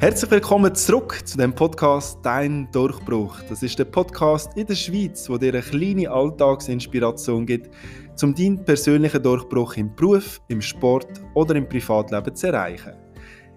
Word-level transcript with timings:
Herzlich 0.00 0.30
willkommen 0.30 0.72
zurück 0.76 1.22
zu 1.24 1.36
dem 1.36 1.52
Podcast 1.52 2.20
Dein 2.22 2.70
Durchbruch. 2.70 3.40
Das 3.48 3.64
ist 3.64 3.80
der 3.80 3.84
Podcast 3.84 4.56
in 4.56 4.64
der 4.64 4.76
Schweiz, 4.76 5.28
wo 5.28 5.36
dir 5.36 5.52
eine 5.52 5.60
kleine 5.60 6.08
Alltagsinspiration 6.08 7.44
gibt, 7.44 7.74
um 8.22 8.32
deinen 8.32 8.64
persönlichen 8.64 9.20
Durchbruch 9.20 9.76
im 9.76 9.92
Beruf, 9.96 10.40
im 10.46 10.62
Sport 10.62 11.08
oder 11.34 11.56
im 11.56 11.68
Privatleben 11.68 12.32
zu 12.32 12.46
erreichen. 12.46 12.92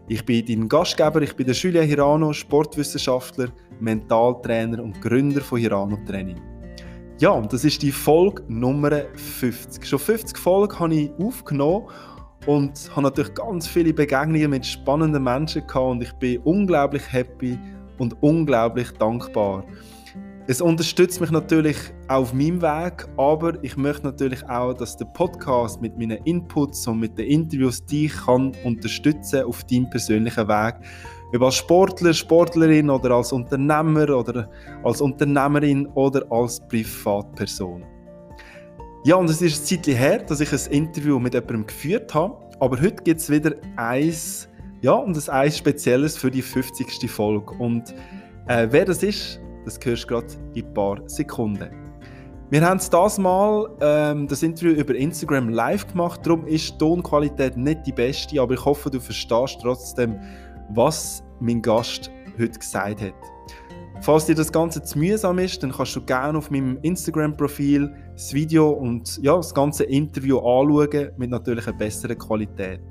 Ich 0.07 0.25
bin 0.25 0.43
dein 0.43 0.67
Gastgeber, 0.67 1.21
ich 1.21 1.35
bin 1.35 1.45
der 1.45 1.53
Julia 1.53 1.83
Hirano, 1.83 2.33
Sportwissenschaftler, 2.33 3.49
Mentaltrainer 3.79 4.81
und 4.81 4.99
Gründer 4.99 5.41
von 5.41 5.59
Hirano 5.59 5.99
Training. 6.07 6.41
Ja, 7.19 7.29
und 7.29 7.53
das 7.53 7.63
ist 7.65 7.83
die 7.83 7.91
Folge 7.91 8.41
Nummer 8.47 9.03
50. 9.13 9.85
Schon 9.85 9.99
50 9.99 10.35
Folgen 10.39 10.79
habe 10.79 10.95
ich 10.95 11.11
aufgenommen 11.19 11.85
und 12.47 12.89
habe 12.91 13.03
natürlich 13.03 13.33
ganz 13.33 13.67
viele 13.67 13.93
Begegnungen 13.93 14.49
mit 14.49 14.65
spannenden 14.65 15.23
Menschen 15.23 15.65
gehabt 15.67 15.91
und 15.91 16.03
ich 16.03 16.11
bin 16.13 16.39
unglaublich 16.43 17.03
happy 17.11 17.57
und 17.97 18.15
unglaublich 18.21 18.91
dankbar. 18.93 19.63
Es 20.47 20.59
unterstützt 20.59 21.21
mich 21.21 21.29
natürlich 21.29 21.77
auf 22.07 22.33
meinem 22.33 22.61
Weg, 22.61 23.07
aber 23.15 23.63
ich 23.63 23.77
möchte 23.77 24.07
natürlich 24.07 24.43
auch, 24.49 24.73
dass 24.73 24.97
der 24.97 25.05
Podcast 25.05 25.81
mit 25.81 25.97
meinen 25.97 26.17
Inputs 26.25 26.87
und 26.87 26.99
mit 26.99 27.17
den 27.17 27.27
Interviews 27.27 27.85
dich 27.85 28.11
kann 28.25 28.51
unterstützen 28.63 29.43
auf 29.43 29.63
deinem 29.65 29.89
persönlichen 29.89 30.47
Weg. 30.47 30.75
Ob 31.33 31.43
als 31.43 31.55
Sportler, 31.55 32.13
Sportlerin 32.13 32.89
oder 32.89 33.11
als 33.11 33.31
Unternehmer 33.31 34.09
oder 34.09 34.49
als 34.83 34.99
Unternehmerin 34.99 35.87
oder 35.93 36.29
als 36.29 36.59
Privatperson. 36.67 37.85
Ja, 39.03 39.15
und 39.15 39.27
es 39.31 39.41
ist 39.41 39.73
ein 39.73 39.83
Zeit 39.83 39.87
her, 39.87 40.19
dass 40.19 40.41
ich 40.41 40.53
ein 40.53 40.71
Interview 40.71 41.17
mit 41.17 41.33
jemandem 41.33 41.65
geführt 41.65 42.13
habe. 42.13 42.37
Aber 42.59 42.79
heute 42.79 43.01
gibt 43.01 43.19
es 43.19 43.31
wieder 43.31 43.55
eins, 43.75 44.47
ja, 44.81 44.93
und 44.93 45.17
das 45.17 45.27
eins 45.27 45.57
Spezielles 45.57 46.15
für 46.15 46.29
die 46.29 46.43
50. 46.43 47.09
Folge. 47.09 47.51
Und 47.55 47.95
äh, 48.47 48.67
wer 48.69 48.85
das 48.85 49.01
ist, 49.01 49.39
das 49.65 49.79
hörst 49.83 50.03
du 50.03 50.07
gerade 50.07 50.27
in 50.53 50.67
ein 50.67 50.73
paar 50.75 50.99
Sekunden. 51.07 51.71
Wir 52.51 52.61
haben 52.61 52.79
das 52.91 53.17
Mal 53.17 53.69
ähm, 53.81 54.27
das 54.27 54.43
Interview 54.43 54.73
über 54.73 54.93
Instagram 54.93 55.49
live 55.49 55.87
gemacht, 55.87 56.19
darum 56.23 56.45
ist 56.45 56.73
die 56.73 56.77
Tonqualität 56.77 57.57
nicht 57.57 57.87
die 57.87 57.93
beste, 57.93 58.39
aber 58.39 58.53
ich 58.53 58.63
hoffe, 58.63 58.91
du 58.91 58.99
verstehst 58.99 59.57
trotzdem, 59.63 60.19
was 60.69 61.23
mein 61.39 61.59
Gast 61.63 62.11
heute 62.37 62.59
gesagt 62.59 63.01
hat. 63.01 63.13
Falls 64.01 64.25
dir 64.25 64.33
das 64.33 64.51
Ganze 64.51 64.81
zu 64.81 64.97
mühsam 64.97 65.37
ist, 65.37 65.61
dann 65.61 65.71
kannst 65.71 65.95
du 65.95 66.01
gerne 66.01 66.35
auf 66.35 66.49
meinem 66.49 66.79
Instagram-Profil 66.81 67.93
das 68.13 68.33
Video 68.33 68.71
und 68.71 69.19
ja, 69.21 69.35
das 69.35 69.53
ganze 69.53 69.83
Interview 69.83 70.39
anschauen 70.39 71.11
mit 71.17 71.29
natürlich 71.29 71.67
einer 71.67 71.77
besseren 71.77 72.17
Qualität. 72.17 72.81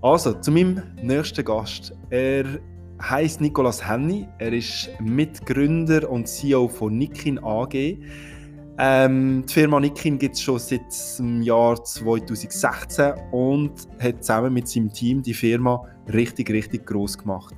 Also, 0.00 0.32
zu 0.32 0.52
meinem 0.52 0.82
nächsten 1.02 1.44
Gast. 1.44 1.92
Er 2.08 2.46
heißt 3.02 3.42
Nicolas 3.42 3.86
Henny. 3.86 4.26
Er 4.38 4.54
ist 4.54 4.88
Mitgründer 5.00 6.10
und 6.10 6.26
CEO 6.26 6.68
von 6.68 6.96
Nikin 6.96 7.38
AG. 7.38 7.98
Ähm, 8.78 9.44
die 9.46 9.52
Firma 9.52 9.80
Nikin 9.80 10.18
gibt 10.18 10.36
es 10.36 10.40
schon 10.40 10.58
seit 10.58 10.80
dem 11.18 11.42
Jahr 11.42 11.84
2016 11.84 13.12
und 13.32 13.72
hat 13.98 14.24
zusammen 14.24 14.54
mit 14.54 14.66
seinem 14.66 14.90
Team 14.90 15.20
die 15.20 15.34
Firma 15.34 15.82
richtig, 16.10 16.48
richtig 16.48 16.86
groß 16.86 17.18
gemacht. 17.18 17.54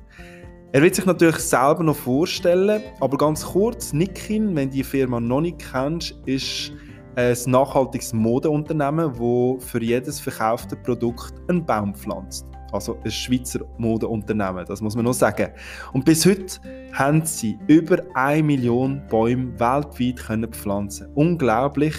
Er 0.73 0.81
wird 0.81 0.95
sich 0.95 1.05
natürlich 1.05 1.37
selber 1.37 1.83
noch 1.83 1.95
vorstellen, 1.95 2.81
aber 2.99 3.15
ganz 3.15 3.45
kurz, 3.45 3.93
Nikin, 3.93 4.55
wenn 4.55 4.71
die 4.71 4.83
Firma 4.83 5.19
noch 5.19 5.41
nicht 5.41 5.59
kennst, 5.71 6.19
ist 6.25 6.71
ein 7.15 7.37
nachhaltiges 7.45 8.11
Modeunternehmen, 8.11 9.11
das 9.11 9.69
für 9.69 9.83
jedes 9.83 10.19
verkaufte 10.19 10.75
Produkt 10.75 11.35
einen 11.47 11.63
Baum 11.63 11.93
pflanzt. 11.93 12.47
Also 12.71 12.97
ein 13.05 13.11
Schweizer 13.11 13.59
Modeunternehmen, 13.77 14.65
das 14.65 14.81
muss 14.81 14.95
man 14.95 15.05
noch 15.05 15.13
sagen. 15.13 15.49
Und 15.91 16.05
bis 16.05 16.25
heute 16.25 16.59
haben 16.91 17.23
sie 17.23 17.55
über 17.67 17.99
eine 18.15 18.41
Million 18.41 18.99
Bäume 19.11 19.51
weltweit 19.59 20.25
können 20.25 20.51
pflanzen 20.51 21.05
Unglaublich. 21.13 21.93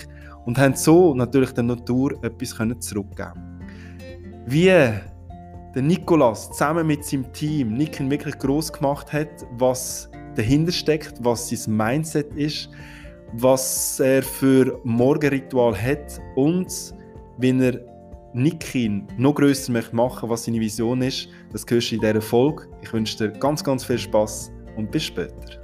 Und 0.47 0.59
haben 0.59 0.75
so 0.75 1.15
natürlich 1.15 1.53
der 1.53 1.63
Natur 1.63 2.13
etwas 2.25 2.57
können 2.57 2.81
zurückgeben 2.81 3.61
Wie 4.47 4.73
der 5.75 5.83
Nikolas 5.83 6.51
zusammen 6.51 6.87
mit 6.87 7.05
seinem 7.05 7.33
Team 7.33 7.75
Nicken 7.75 8.11
wirklich 8.11 8.39
groß 8.39 8.73
gemacht 8.73 9.13
hat, 9.13 9.47
was 9.59 10.09
dahinter 10.37 10.73
steckt, 10.73 11.15
was 11.21 11.49
sein 11.49 11.77
Mindset 11.77 12.33
ist, 12.35 12.69
was 13.33 13.99
er 14.01 14.23
für 14.23 14.81
Morgenritual 14.85 15.77
hat 15.77 16.21
und 16.37 16.95
wie 17.39 17.51
er 17.61 17.81
Nikin 18.33 19.07
noch 19.17 19.35
grösser 19.35 19.73
möchte 19.73 19.95
machen, 19.95 20.29
was 20.29 20.45
seine 20.45 20.61
Vision 20.61 21.03
ist. 21.03 21.29
Das 21.53 21.65
hörst 21.69 21.91
du 21.91 21.95
in 21.97 22.01
dieser 22.01 22.21
Folge. 22.21 22.67
Ich 22.83 22.93
wünsche 22.93 23.29
dir 23.29 23.39
ganz, 23.39 23.63
ganz 23.63 23.85
viel 23.85 23.99
Spaß 23.99 24.53
und 24.77 24.91
bis 24.91 25.05
später. 25.05 25.63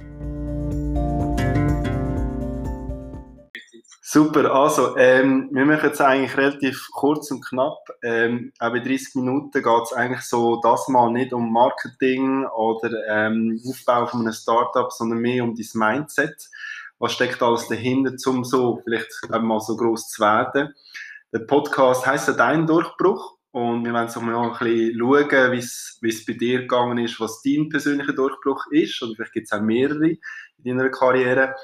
Super, 4.13 4.53
also 4.53 4.97
ähm, 4.97 5.47
wir 5.53 5.65
machen 5.65 5.85
jetzt 5.85 6.01
eigentlich 6.01 6.35
relativ 6.35 6.89
kurz 6.91 7.31
und 7.31 7.45
knapp. 7.45 7.79
Ähm, 8.03 8.51
auch 8.59 8.73
bei 8.73 8.79
30 8.79 9.15
Minuten 9.15 9.53
geht 9.53 9.83
es 9.85 9.93
eigentlich 9.93 10.23
so 10.23 10.59
das 10.59 10.89
mal 10.89 11.09
nicht 11.13 11.31
um 11.31 11.53
Marketing 11.53 12.45
oder 12.47 12.91
ähm, 13.07 13.57
Aufbau 13.65 14.07
von 14.07 14.19
einem 14.19 14.33
Startup, 14.33 14.91
sondern 14.91 15.19
mehr 15.19 15.45
um 15.45 15.55
dein 15.55 15.65
Mindset. 15.75 16.49
Was 16.99 17.13
steckt 17.13 17.41
alles 17.41 17.69
dahinter, 17.69 18.11
um 18.29 18.43
so 18.43 18.81
vielleicht 18.83 19.07
mal 19.29 19.61
so 19.61 19.77
groß 19.77 20.09
zu 20.09 20.21
werden? 20.21 20.75
Der 21.31 21.39
Podcast 21.39 22.05
heisst 22.05 22.27
ja 22.27 22.33
«Dein 22.33 22.67
Durchbruch» 22.67 23.37
und 23.51 23.85
wir 23.85 23.93
wollen 23.93 24.09
so 24.09 24.19
mal 24.19 24.35
ein 24.35 24.59
bisschen 24.59 24.99
schauen, 24.99 25.51
wie 25.53 26.09
es 26.09 26.25
bei 26.27 26.33
dir 26.33 26.59
gegangen 26.63 26.97
ist, 26.97 27.17
was 27.21 27.41
dein 27.43 27.69
persönlicher 27.69 28.11
Durchbruch 28.11 28.65
ist 28.71 29.01
oder 29.01 29.13
vielleicht 29.15 29.31
gibt 29.31 29.47
es 29.47 29.53
auch 29.53 29.61
mehrere 29.61 30.05
in 30.09 30.19
deiner 30.65 30.89
Karriere. 30.89 31.55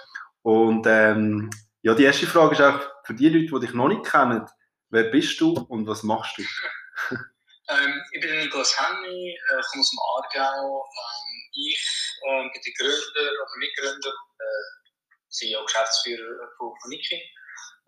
Und 0.43 0.85
ähm, 0.87 1.49
ja, 1.87 1.93
die 1.93 2.03
erste 2.03 2.27
Frage 2.27 2.53
ist 2.53 2.61
auch 2.61 2.81
für 3.05 3.13
die 3.13 3.29
Leute, 3.29 3.47
die 3.47 3.65
dich 3.65 3.73
noch 3.73 3.87
nicht 3.87 4.03
kennen, 4.03 4.45
wer 4.89 5.03
bist 5.03 5.39
du 5.39 5.53
und 5.69 5.87
was 5.87 6.03
machst 6.03 6.37
du? 6.37 6.41
ähm, 7.69 8.01
ich 8.11 8.19
bin 8.19 8.39
Niklas 8.39 8.77
Henny, 8.77 9.31
äh, 9.31 9.61
komme 9.71 9.79
aus 9.79 9.91
dem 9.91 9.99
Aargau. 10.43 10.83
Ähm, 10.83 11.49
ich 11.53 12.19
äh, 12.27 12.41
bin 12.43 12.61
der 12.65 12.73
Gründer 12.77 13.31
oder 13.31 13.57
Mitgründer, 13.59 14.09
äh, 14.09 15.29
CEO 15.29 15.63
Geschäftsführer 15.63 16.49
von, 16.57 16.73
von 16.81 16.89
Niki. 16.89 17.23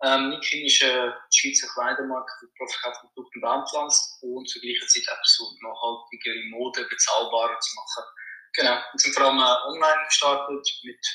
Ähm, 0.02 0.30
Niki 0.30 0.64
ist 0.64 0.82
eine 0.82 1.14
Schweizer 1.34 1.68
Kleidermarke 1.74 2.32
für 2.40 2.48
Produkte 2.56 3.20
und 3.34 3.40
Baumpflanzen 3.42 4.32
und 4.32 4.48
zur 4.48 4.62
gleichen 4.62 4.88
Zeit 4.88 5.04
auch 5.12 5.52
nachhaltigere 5.60 6.48
Mode 6.48 6.86
bezahlbarer 6.88 7.60
zu 7.60 7.76
machen. 7.76 8.04
Genau, 8.54 8.76
wir 8.76 8.98
sind 8.98 9.14
vor 9.14 9.26
allem 9.26 9.38
äh, 9.38 9.76
online 9.76 10.06
gestartet 10.06 10.66
mit 10.84 11.06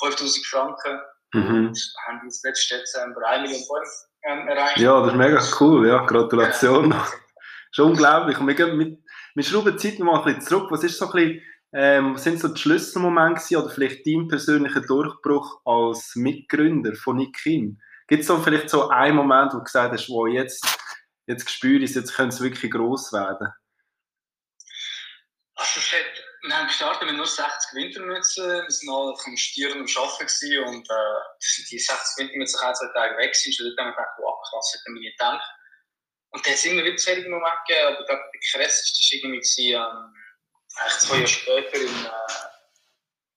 5000 0.00 0.46
Franken 0.46 0.98
Mhm. 1.32 1.68
Und 1.68 1.94
haben 2.06 2.20
uns 2.22 2.42
letzten 2.44 2.78
Dezember 2.78 3.26
1 3.26 3.42
Million 3.42 3.62
Bäume 3.68 3.86
ähm, 4.24 4.48
erreicht. 4.48 4.78
Ja, 4.78 5.00
das 5.00 5.12
ist 5.12 5.16
mega 5.16 5.42
cool, 5.60 5.88
ja, 5.88 6.04
Gratulation. 6.04 6.90
Ja. 6.90 7.06
schon 7.72 7.90
unglaublich. 7.90 8.38
Und 8.38 8.46
wir, 8.46 8.74
mit, 8.74 9.02
wir 9.34 9.44
schrauben 9.44 9.76
die 9.76 9.78
Zeit 9.78 9.98
noch 9.98 10.06
mal 10.06 10.18
ein 10.18 10.24
bisschen 10.24 10.42
zurück. 10.42 10.70
Was 10.70 10.84
ist 10.84 10.98
so 10.98 11.06
ein 11.06 11.12
bisschen, 11.12 11.42
ähm, 11.74 12.16
sind 12.18 12.38
so 12.38 12.48
die 12.48 12.60
Schlüsselmomente 12.60 13.58
oder 13.58 13.70
vielleicht 13.70 14.06
dein 14.06 14.28
persönlicher 14.28 14.82
Durchbruch 14.82 15.60
als 15.64 16.14
Mitgründer 16.14 16.94
von 16.94 17.16
Nikin? 17.16 17.80
Gibt 18.06 18.22
es 18.22 18.26
so 18.26 18.38
vielleicht 18.38 18.68
so 18.68 18.90
einen 18.90 19.16
Moment, 19.16 19.54
wo 19.54 19.58
du 19.58 19.64
gesagt 19.64 19.92
hast, 19.92 20.08
wo 20.10 20.26
jetzt, 20.26 20.66
jetzt 21.26 21.48
spüre 21.50 21.82
ich 21.82 21.90
es, 21.90 21.96
jetzt 21.96 22.14
könnte 22.14 22.34
es 22.34 22.42
wirklich 22.42 22.70
gross 22.70 23.12
werden? 23.12 23.48
Also 25.54 25.80
es 25.80 25.92
hat 25.92 26.21
wir 26.42 26.58
haben 26.58 26.66
gestartet 26.66 27.06
mit 27.06 27.16
nur 27.16 27.26
60 27.26 27.46
Wintermützen. 27.74 28.44
Wir 28.44 28.88
waren 28.88 29.06
alle 29.08 29.16
vom 29.16 29.36
Stieren 29.36 29.80
und 29.80 29.96
Arbeiten 29.96 30.58
und 30.66 30.90
äh, 30.90 31.66
die 31.70 31.78
60 31.78 32.18
Wintermützen 32.18 32.60
haben 32.60 32.74
zwei 32.74 32.88
Tage 32.94 33.16
weg. 33.16 33.30
Und 33.30 33.78
dann 33.78 33.86
haben 33.86 33.92
wir 33.92 33.96
gedacht, 33.96 34.18
wow, 34.18 34.42
krass, 34.50 34.72
hätte 34.74 34.90
man 34.90 35.00
nie 35.00 35.10
gedacht. 35.10 35.42
Und 36.32 36.46
dann 36.46 36.56
sind 36.56 36.76
wir 36.76 36.84
wieder 36.84 36.98
solche 36.98 37.28
Momente 37.28 37.58
gegeben, 37.68 37.94
aber 37.94 38.04
der 38.06 38.40
krasseste 38.50 39.22
war 39.22 39.30
irgendwie 39.30 39.72
ähm, 39.72 40.14
eigentlich 40.76 40.98
zwei 40.98 41.16
Jahre 41.16 41.28
später 41.28 41.76
im, 41.76 42.06
äh, 42.06 42.42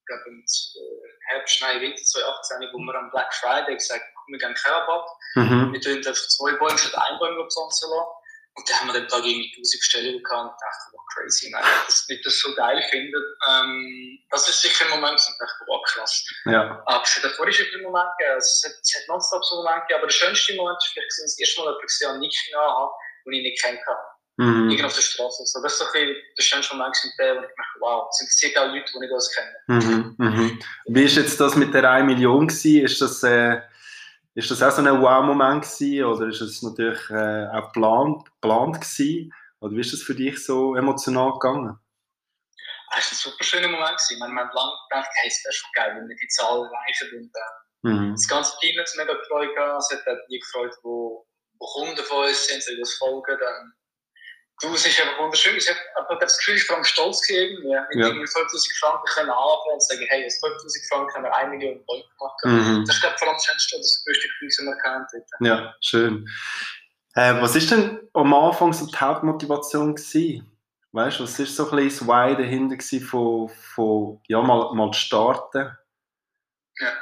glaube 0.07 0.23
im 0.27 0.39
äh, 0.39 1.05
Herbst, 1.27 1.61
nein, 1.61 1.81
Winter 1.81 2.01
2018, 2.01 2.69
wo 2.73 2.79
wir 2.79 2.95
am 2.95 3.11
Black 3.11 3.33
Friday 3.35 3.75
gesagt 3.75 4.01
haben, 4.01 4.31
wir 4.31 4.39
gehen 4.39 4.55
Rabatt. 4.65 5.09
Mhm. 5.35 5.73
Wir 5.73 5.81
tun 5.81 5.97
einfach 5.97 6.13
zwei 6.13 6.53
Bäume 6.53 6.77
statt 6.77 6.97
ein 6.97 7.19
Bäume 7.19 7.47
pflanzen 7.51 7.89
lassen. 7.89 8.09
Und 8.55 8.69
dann 8.69 8.79
haben 8.79 8.87
wir 8.87 8.93
den 8.93 9.07
Tag 9.09 9.19
irgendwie 9.25 9.51
1000 9.53 9.79
Bestellungen 9.81 10.23
gehabt 10.23 10.53
und 10.53 10.61
dachte, 10.61 10.83
wow, 10.93 10.94
crazy, 11.13 11.49
nein, 11.51 11.63
dass 11.85 12.05
ich 12.09 12.21
das 12.23 12.39
so 12.39 12.53
geil 12.55 12.81
finde. 12.89 13.17
Ähm, 13.49 14.19
das 14.29 14.49
ist 14.49 14.61
sicher 14.61 14.85
ein 14.85 14.91
Moment, 14.91 15.19
wo 15.19 15.31
ich 15.31 15.37
dachte, 15.37 15.63
wow, 15.67 15.81
krass. 15.85 16.25
Ja. 16.45 16.83
Aber 16.85 17.03
es 17.03 17.15
hat 17.15 17.23
davor 17.23 17.51
schon 17.51 17.65
viele 17.65 17.83
Momente 17.83 18.11
gegeben, 18.17 18.35
also 18.35 18.47
es 18.47 18.63
hat, 18.65 18.81
es 18.81 18.95
hat 18.95 19.07
nonstop 19.07 19.43
so 19.45 19.55
Momente 19.57 19.81
gegeben, 19.81 19.99
aber 19.99 20.07
der 20.07 20.13
schönste 20.13 20.55
Moment 20.55 20.77
ist 20.77 20.91
vielleicht 20.93 21.09
das 21.09 21.39
erste 21.39 21.61
Mal 21.61 21.65
jemanden 21.67 21.87
gesehen, 21.87 22.19
nicht 22.19 22.55
habe, 22.55 22.91
den 23.25 23.33
ich 23.33 23.43
nicht 23.43 23.61
kennt 23.61 23.79
habe. 23.87 24.15
Mhm. 24.37 24.69
Irgendwo 24.69 24.87
auf 24.87 24.95
der 24.95 25.01
Straße. 25.01 25.45
So, 25.45 25.61
das 25.61 25.73
ist 25.73 25.79
so 25.79 25.85
ein 25.93 26.15
der 26.37 26.43
schönste 26.43 26.75
Moment 26.75 26.95
wo 27.01 27.07
ich 27.07 27.15
dachte, 27.55 27.79
wow, 27.79 28.07
es 28.11 28.17
sind 28.17 28.31
sehr 28.31 28.49
viele 28.49 28.79
Leute, 28.79 28.91
die 28.91 29.05
ich 29.05 29.11
das 29.11 29.31
kenne. 29.31 29.55
Mhm. 29.67 30.15
Mhm. 30.17 30.59
Wie 30.87 31.03
war 31.05 31.23
jetzt 31.23 31.39
das 31.39 31.55
mit 31.55 31.73
der 31.73 31.89
1 31.89 32.05
Million? 32.05 32.47
Gewesen? 32.47 32.83
Ist 32.83 33.01
das, 33.01 33.23
äh 33.23 33.61
ist 34.35 34.51
das 34.51 34.61
auch 34.61 34.71
so 34.71 34.81
ein 34.81 35.01
Wow-Moment 35.01 35.63
gewesen 35.63 36.03
oder 36.03 36.27
ist 36.27 36.41
es 36.41 36.61
natürlich 36.61 37.09
äh, 37.09 37.47
auch 37.47 37.71
geplant, 37.71 38.25
geplant 38.25 38.81
gewesen? 38.81 39.33
Oder 39.61 39.75
wie 39.75 39.81
ist 39.81 39.93
das 39.93 40.01
für 40.01 40.15
dich 40.15 40.43
so 40.43 40.75
emotional 40.75 41.33
gegangen? 41.33 41.79
war 42.95 43.11
ein 43.11 43.15
super 43.15 43.43
schöner 43.43 43.67
Moment. 43.67 43.97
Gewesen. 43.97 44.19
Wir 44.19 44.27
haben 44.27 44.35
lange 44.35 44.77
gedacht, 44.89 45.09
hey, 45.21 45.27
es 45.27 45.43
wäre 45.43 45.53
schon 45.53 45.69
geil, 45.75 45.95
wenn 45.95 46.07
wir 46.07 46.15
die 46.15 46.27
Zahl 46.27 46.63
erreichen. 46.63 47.09
Und 47.17 47.31
äh, 47.33 47.89
mhm. 47.89 48.11
das 48.13 48.27
ganze 48.27 48.57
Team 48.59 48.77
hat 48.79 48.87
es 48.87 48.95
mega 48.95 49.13
gefreut. 49.13 49.51
Es 49.51 49.91
hat 49.91 50.07
auch 50.07 50.19
die 50.29 50.39
gefreut, 50.39 50.75
wo, 50.83 51.27
wo 51.59 51.65
Kunden 51.65 52.03
von 52.03 52.25
uns 52.25 52.47
sind, 52.47 52.63
die 52.67 52.79
uns 52.79 52.95
folgen. 52.95 53.37
Dann, 53.39 53.73
du, 54.61 54.73
es 54.73 54.85
ist 54.85 54.99
einfach 55.01 55.19
wunderschön. 55.19 55.57
Ich 55.57 55.69
habe 55.69 56.17
das 56.19 56.37
Gefühl, 56.37 56.55
ich 56.55 56.69
war 56.69 56.83
stolz 56.83 57.21
gewesen. 57.27 57.63
Wir 57.63 57.79
haben 57.79 57.99
ja. 57.99 58.07
irgendwie 58.07 58.27
5000 58.27 58.77
Franken 58.79 59.07
können 59.13 59.29
anfangen 59.29 59.73
und 59.73 59.83
sagen, 59.83 60.05
hey, 60.07 60.25
aus 60.25 60.39
5000 60.39 60.85
Franken 60.89 61.13
haben 61.15 61.23
wir 61.23 61.35
eine 61.35 61.49
Million 61.49 61.83
Euro 61.87 62.03
gemacht. 62.17 62.39
Mhm. 62.45 62.85
Das 62.85 62.95
ist, 62.95 63.01
glaube 63.01 63.17
vor 63.17 63.27
allem 63.27 63.37
das 63.37 63.45
Schönste, 63.45 63.77
das 63.77 64.03
größte 64.05 64.27
Gefühl, 64.27 64.47
das 64.47 64.65
wir 64.65 64.77
kennt. 64.77 65.09
Ja, 65.41 65.75
schön. 65.81 66.27
Äh, 67.15 67.41
was 67.41 67.55
war 67.55 67.77
denn 67.77 68.09
am 68.13 68.33
Anfang 68.33 68.73
so 68.73 68.85
die 68.85 68.95
Hauptmotivation 68.95 69.95
gewesen? 69.95 70.51
Weißt 70.91 71.19
du, 71.19 71.23
was 71.23 71.39
war 71.39 71.45
so 71.45 71.69
ein 71.71 71.77
bisschen 71.77 72.07
das 72.07 72.07
Why 72.07 72.35
dahinter 72.35 73.05
von, 73.05 73.49
von 73.49 74.21
ja, 74.27 74.41
mal, 74.41 74.73
mal 74.73 74.93
starten? 74.93 75.77
Ja, 76.79 76.93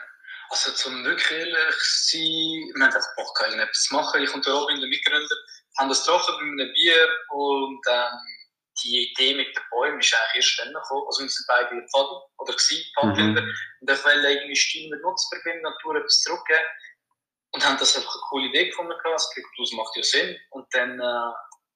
also 0.50 0.72
zum 0.72 1.04
wirklich 1.04 1.32
ehrlich 1.32 1.76
sein, 1.82 2.22
wir 2.22 2.74
haben 2.76 2.84
einfach 2.84 3.16
Bock 3.16 3.36
gehabt, 3.36 3.56
etwas 3.56 3.84
zu 3.84 3.96
machen. 3.96 4.22
Ich 4.22 4.34
und 4.34 4.46
der 4.46 4.54
Robin, 4.54 4.80
der 4.80 4.90
Mitgründer, 4.90 5.36
haben 5.80 5.90
das 5.90 6.06
getroffen 6.06 6.36
bei 6.38 6.64
einem 6.64 6.74
Bier 6.74 7.10
und 7.30 7.82
ähm, 7.90 8.20
die 8.84 9.12
Idee 9.12 9.34
mit 9.34 9.48
den 9.48 9.64
Bäumen 9.72 10.00
ist 10.00 10.14
eigentlich 10.14 10.46
erst 10.46 10.60
dann 10.60 10.74
gekommen. 10.74 11.06
Also 11.08 11.24
wir 11.24 11.30
sind 11.30 11.46
beide 11.48 11.70
Pfadi 11.90 12.16
oder 12.38 12.54
gewesen, 12.54 12.86
Pfadkinder, 12.94 13.42
mhm. 13.42 13.54
und 13.82 13.90
ich 13.90 14.06
wollte 14.06 14.28
irgendwie 14.28 14.56
Stil 14.56 14.90
mit 14.92 15.02
Nutzen 15.02 15.30
verbinden, 15.34 15.64
Natur 15.64 15.96
etwas 15.96 16.22
zurückgeben 16.22 16.70
und 17.54 17.66
haben 17.66 17.78
das 17.78 17.96
einfach 17.96 18.14
eine 18.14 18.24
coole 18.30 18.48
Idee 18.48 18.70
gefunden. 18.70 18.94
Das 19.04 19.72
macht 19.74 19.96
ja 19.96 20.04
Sinn. 20.04 20.36
Und 20.50 20.66
dann 20.74 21.00
äh, 21.00 21.32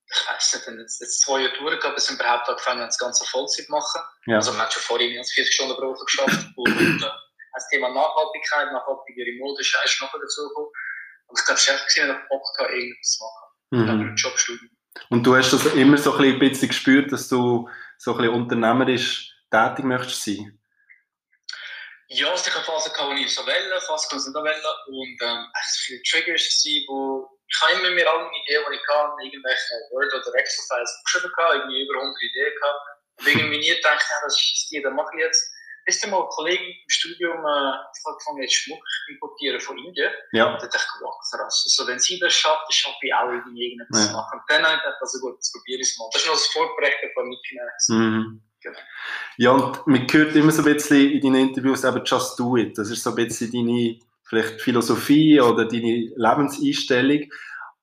ich 0.09 0.27
weiß 0.29 0.53
nicht, 0.55 0.67
wenn 0.67 0.79
jetzt, 0.79 1.01
jetzt 1.01 1.21
zwei 1.21 1.41
Jahre 1.41 1.57
durchgegangen 1.57 1.95
bis 1.95 2.09
wir 2.09 2.15
überhaupt 2.15 2.47
angefangen 2.47 2.79
haben, 2.79 2.87
das 2.87 2.97
Ganze 2.97 3.25
Vollzeit 3.25 3.65
zu 3.65 3.71
machen. 3.71 4.01
Ja. 4.25 4.37
Also, 4.37 4.53
wir 4.53 4.59
haben 4.59 4.71
schon 4.71 4.83
vorher 4.83 5.09
mehr 5.09 5.19
als 5.19 5.33
40 5.33 5.53
Stunden 5.53 5.75
pro 5.75 5.87
Woche 5.87 6.05
geschafft. 6.05 6.47
und 6.55 7.03
äh, 7.03 7.09
das 7.53 7.67
Thema 7.69 7.89
Nachhaltigkeit, 7.89 8.71
nachhaltigere 8.71 9.37
Mode 9.39 9.61
ist 9.61 9.77
erst 9.83 10.01
noch 10.01 10.11
dazu 10.11 10.47
gekommen. 10.47 10.71
Und 11.27 11.39
ich 11.39 11.45
glaube, 11.45 11.59
es 11.59 11.67
war 11.67 11.73
einfach, 11.73 11.85
dass 11.85 11.97
ich 11.97 12.29
Bock 12.29 12.43
hatte, 12.57 12.73
irgendwas 12.73 13.11
zu 13.11 13.23
machen. 13.23 13.47
Mhm. 13.71 14.09
Und 14.09 14.15
Jobstudium. 14.15 14.71
Und 15.09 15.23
du 15.27 15.35
hast 15.35 15.51
das 15.51 15.65
immer 15.65 15.97
so 15.97 16.15
ein 16.15 16.39
bisschen 16.39 16.69
gespürt, 16.69 17.11
dass 17.11 17.27
du 17.27 17.69
so 17.97 18.11
ein 18.11 18.17
bisschen 18.17 18.33
unternehmerisch 18.33 19.35
tätig 19.51 19.85
möchtest 19.85 20.23
sein? 20.23 20.56
Ja, 22.09 22.33
es 22.33 22.47
war 22.47 22.55
eine 22.55 22.63
Phase, 22.63 22.91
wo 22.95 23.11
ich 23.11 23.35
so 23.35 23.45
wollte, 23.45 23.81
Phase, 23.81 24.07
wo 24.11 24.17
ich 24.17 24.25
nicht 24.25 24.35
wollte. 24.35 24.69
Und 24.87 25.17
ähm, 25.21 25.51
es 25.59 25.77
viele 25.85 26.01
Triggers, 26.03 26.61
die 26.63 26.87
ich 27.47 27.61
habe 27.61 27.79
immer 27.79 27.91
mir 27.91 28.09
alle 28.09 28.27
Ideen, 28.27 28.63
die 28.69 28.75
ich 28.75 28.83
kann, 28.83 29.11
irgendwelche 29.23 29.75
Word- 29.91 30.13
oder 30.13 30.39
Excel-Files 30.39 31.01
geschrieben, 31.03 31.31
gehabt, 31.35 31.53
irgendwie 31.55 31.83
über 31.83 31.99
100 31.99 32.21
Ideen 32.21 32.53
gehabt. 32.55 32.81
Und 33.19 33.27
irgendwie 33.27 33.59
nie 33.59 33.75
gedacht, 33.75 34.03
ja, 34.03 34.17
das 34.23 34.35
ist 34.35 34.67
die, 34.71 34.81
das 34.81 34.93
mache 34.93 35.11
ich 35.15 35.23
jetzt. 35.23 35.51
Bis 35.85 36.01
dann 36.01 36.11
mal 36.11 36.21
ein 36.21 36.29
Kollege 36.29 36.63
im 36.63 36.89
Studium 36.89 37.39
äh, 37.39 37.71
angefangen 38.03 38.43
hat, 38.43 38.51
Schmuck 38.51 38.83
importieren 39.07 39.59
von 39.61 39.77
Indien. 39.77 40.11
Ja. 40.33 40.51
Und 40.51 40.61
dann 40.61 40.69
dachte 40.69 40.83
ich, 40.83 41.01
wow, 41.01 41.15
krass. 41.31 41.63
Also, 41.63 41.87
wenn 41.87 41.99
sie 41.99 42.19
das 42.19 42.33
schafft, 42.33 42.67
dann 42.67 42.73
schaffe 42.73 42.99
ich 43.01 43.13
auch 43.13 43.31
irgendwie 43.31 43.71
irgendetwas 43.71 44.07
ja. 44.07 44.13
machen. 44.13 44.39
Und 44.39 44.45
dann 44.49 44.65
habe 44.65 44.75
ich 44.75 44.83
gedacht, 44.83 44.99
also 44.99 45.19
gut, 45.19 45.35
jetzt 45.35 45.53
probiere 45.53 45.79
ich 45.79 45.87
es 45.87 45.97
mal. 45.97 46.09
Das 46.11 46.21
ist 46.21 46.27
noch 46.27 46.35
das 46.35 46.47
Vorbereiten 46.47 47.09
von 47.13 47.29
Mitfinanz. 47.29 47.87
Mhm. 47.87 48.46
Ja, 49.37 49.51
und 49.51 49.85
man 49.85 50.07
hört 50.09 50.35
immer 50.35 50.51
so 50.51 50.63
ein 50.63 50.73
bisschen 50.73 51.11
in 51.11 51.21
deinen 51.21 51.49
Interviews 51.49 51.83
eben 51.83 52.01
Just 52.03 52.39
Do 52.39 52.57
It. 52.57 52.77
Das 52.77 52.89
ist 52.89 53.03
so 53.03 53.11
ein 53.11 53.15
bisschen 53.15 53.51
deine 53.51 53.99
vielleicht 54.23 54.61
Philosophie 54.61 55.39
oder 55.39 55.65
deine 55.65 56.11
Lebenseinstellung. 56.15 57.21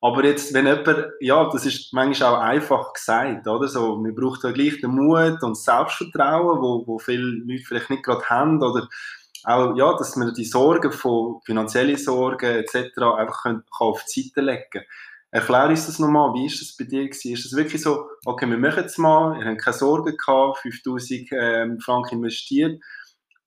Aber 0.00 0.24
jetzt, 0.24 0.52
wenn 0.52 0.66
jemand, 0.66 1.06
ja, 1.20 1.48
das 1.50 1.64
ist 1.64 1.92
manchmal 1.94 2.34
auch 2.34 2.40
einfach 2.40 2.92
gesagt, 2.92 3.46
oder? 3.46 3.68
So, 3.68 3.96
man 3.96 4.14
braucht 4.14 4.44
ja 4.44 4.50
gleich 4.50 4.80
den 4.80 4.90
Mut 4.90 5.42
und 5.42 5.52
das 5.52 5.64
Selbstvertrauen, 5.64 6.60
wo, 6.60 6.86
wo 6.86 6.98
viele 6.98 7.22
Leute 7.22 7.62
vielleicht 7.64 7.88
nicht 7.88 8.02
gerade 8.02 8.28
haben, 8.28 8.62
oder 8.62 8.88
auch, 9.44 9.76
ja, 9.76 9.96
dass 9.96 10.16
man 10.16 10.34
die 10.34 10.44
Sorgen 10.44 10.92
von 10.92 11.40
finanziellen 11.44 11.96
Sorgen 11.96 12.44
etc. 12.44 12.98
einfach 13.16 13.42
können, 13.44 13.64
kann 13.76 13.86
auf 13.88 14.04
die 14.04 14.22
Seite 14.22 14.40
legen 14.42 14.64
kann. 14.70 14.82
Erklär 15.34 15.66
uns 15.66 15.86
das 15.86 15.98
nochmal, 15.98 16.32
wie 16.34 16.46
ist 16.46 16.60
das 16.60 16.76
bei 16.76 16.84
dir 16.84 17.08
gewesen? 17.08 17.32
Ist 17.32 17.44
das 17.44 17.58
wirklich 17.58 17.82
so, 17.82 18.08
okay, 18.24 18.46
wir 18.48 18.56
machen 18.56 18.84
es 18.84 18.96
mal, 18.98 19.36
ihr 19.40 19.50
habt 19.50 19.62
keine 19.62 19.76
Sorgen 19.76 20.16
gehabt, 20.16 20.58
5000 20.58 21.28
ähm, 21.32 21.80
Franken 21.80 22.18
investiert, 22.18 22.80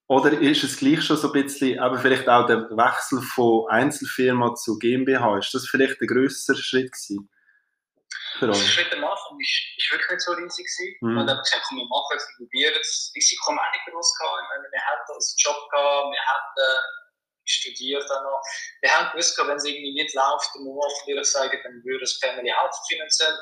oder 0.07 0.33
ist 0.33 0.65
es 0.65 0.75
gleich 0.75 1.01
schon 1.01 1.15
so 1.15 1.31
ein 1.31 1.43
bisschen, 1.43 1.79
aber 1.79 1.97
vielleicht 1.97 2.27
auch 2.27 2.45
der 2.45 2.67
Wechsel 2.75 3.21
von 3.21 3.69
Einzelfirma 3.69 4.53
zu 4.55 4.77
GmbH, 4.79 5.37
ist 5.37 5.53
das 5.53 5.65
vielleicht 5.65 6.01
der 6.01 6.07
größere 6.07 6.57
Schritt 6.57 6.91
gewesen? 6.91 7.29
Für 8.39 8.49
euch? 8.49 8.59
Der 8.59 8.67
Schritt 8.67 8.91
am 8.91 9.05
Anfang 9.05 9.39
ist 9.39 9.91
wirklich 9.91 10.11
nicht 10.11 10.21
so 10.27 10.33
riesig 10.33 10.67
gewesen. 10.67 10.91
Mhm. 10.99 11.15
Wir 11.15 11.31
haben 11.31 11.39
gesagt, 11.39 11.63
komm, 11.69 11.77
wir 11.77 11.87
machen 11.87 12.15
es, 12.19 12.27
wir 12.27 12.35
probieren 12.43 12.75
es. 12.81 12.87
Das 12.91 13.15
Risiko 13.15 13.47
haben 13.47 13.63
wir 13.63 13.71
nicht 13.71 13.87
groß 13.87 14.11
gehabt. 14.11 14.43
Ich 14.43 14.49
meine, 14.51 14.67
wir 14.75 14.83
haben 14.83 15.01
einen 15.07 15.39
Job 15.39 15.59
gehabt, 15.71 16.11
wir 16.11 16.23
haben 16.27 16.51
äh, 16.51 17.06
studiert 17.49 18.05
dann 18.09 18.23
noch. 18.23 18.41
Wir 18.81 18.91
haben 18.91 19.11
gewusst, 19.11 19.37
wenn 19.37 19.57
es 19.57 19.65
irgendwie 19.65 19.93
nicht 19.93 20.13
läuft, 20.13 20.49
dann 20.53 20.63
muss 20.63 20.75
man 20.75 21.05
vielleicht 21.05 21.31
sagen, 21.31 21.59
dann 21.63 21.83
würde 21.83 22.03
es 22.03 22.17
Family 22.17 22.49
helfen 22.49 22.83
finanziell. 22.87 23.37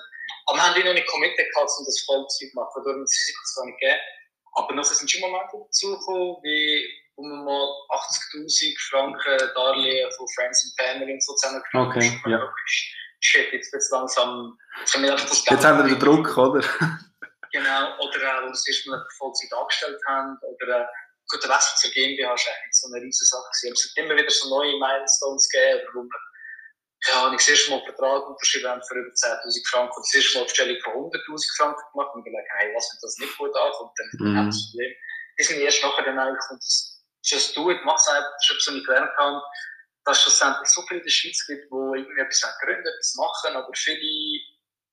Aber 0.47 0.57
wir 0.57 0.63
haben 0.63 0.85
noch 0.85 0.93
nicht 0.93 1.07
committed 1.07 1.51
gehabt, 1.53 1.71
um 1.77 1.85
das 1.85 2.03
Vollzeit 2.05 2.49
zu 2.49 2.55
machen. 2.55 2.83
Darum 2.83 3.01
das 3.01 3.11
Risiko 3.11 3.39
gar 3.55 3.65
nicht 3.65 3.79
gegeben. 3.79 3.99
Aber 4.53 4.73
nachher 4.73 4.95
sind 4.95 5.11
schon 5.11 5.21
Momente 5.21 5.57
dazugekommen, 5.57 6.37
wie 6.43 7.05
wo 7.17 7.23
wir 7.23 7.43
mal 7.43 7.67
80.000 8.35 8.75
Franken 8.89 9.53
Darlehen 9.55 10.11
von 10.17 10.27
Friends 10.35 10.65
and 10.65 10.89
Family 10.89 11.13
und 11.13 11.23
so 11.23 11.33
zusammengenommen 11.35 11.91
okay, 11.91 12.21
haben. 12.23 12.31
Ja. 12.31 12.53
Shit, 13.21 13.53
jetzt 13.53 13.71
wird 13.71 13.81
es 13.81 13.89
langsam. 13.89 14.57
Jetzt 14.81 14.95
haben 14.95 15.77
wir 15.77 15.83
den 15.83 15.99
Druck, 15.99 16.37
oder? 16.37 16.61
genau, 17.51 17.97
oder 17.99 18.37
auch, 18.37 18.47
als 18.47 18.65
wir 18.67 19.05
Vollzeit 19.17 19.53
angestellt 19.53 19.99
haben, 20.07 20.37
oder 20.41 20.81
äh, 20.81 20.85
gut, 21.29 21.43
der 21.43 21.49
Wechsel 21.49 21.77
zur 21.77 21.91
GmbH 21.91 22.33
ist 22.33 22.47
eigentlich 22.47 22.73
so 22.73 22.87
eine 22.87 23.01
riesige 23.03 23.25
Sache. 23.25 23.49
Es 23.51 23.83
hat 23.83 23.97
immer 24.03 24.15
wieder 24.15 24.29
so 24.29 24.49
neue 24.49 24.77
Milestones 24.79 25.49
gegeben, 25.49 25.87
wo 25.93 26.03
wir 26.03 26.19
ja, 27.07 27.29
ich 27.29 27.37
das 27.37 27.49
erste 27.49 27.69
Mal 27.69 27.77
einen 27.77 27.85
Vertrag 27.85 28.27
unterschrieben 28.27 28.67
haben 28.67 28.81
für 28.87 28.95
über 28.95 29.11
10.000 29.13 29.69
Franken 29.69 29.93
und 29.95 30.05
das 30.05 30.13
erste 30.13 30.33
Mal 30.33 30.41
eine 30.41 30.49
Bestellung 30.49 30.81
von 30.81 30.93
100.000 31.11 31.57
Franken 31.57 31.83
gemacht 31.91 32.15
und 32.15 32.23
gedacht, 32.23 32.49
hey, 32.57 32.73
was, 32.73 32.89
wenn 32.89 32.99
das 33.01 33.17
nicht 33.19 33.37
gut 33.37 33.55
ankommt, 33.55 33.91
dann 33.97 34.09
mhm. 34.13 34.37
haben 34.37 34.45
wir 34.45 34.51
das 34.51 34.71
Problem. 34.71 34.93
Wir 35.35 35.45
sind 35.45 35.59
erst 35.59 35.83
nachher 35.83 36.05
dann 36.05 36.19
eigentlich, 36.19 36.49
und 36.49 36.57
das 36.63 37.03
Just 37.21 37.57
Do 37.57 37.69
It, 37.69 37.79
mach's 37.83 38.07
einfach, 38.07 38.31
das 38.31 38.57
ist 38.57 38.65
so 38.65 38.71
nicht 38.71 38.85
gelernt 38.85 39.11
haben, 39.17 39.41
dass 40.05 40.17
es 40.17 40.23
schlussendlich 40.23 40.69
so 40.69 40.81
viele 40.87 40.99
in 40.99 41.05
der 41.05 41.11
Schweiz 41.11 41.45
gibt, 41.45 41.65
die 41.65 41.99
irgendwie 41.99 42.21
etwas 42.21 42.41
gründen, 42.61 42.87
etwas 42.87 43.15
machen, 43.15 43.55
aber 43.55 43.69
viele 43.73 43.99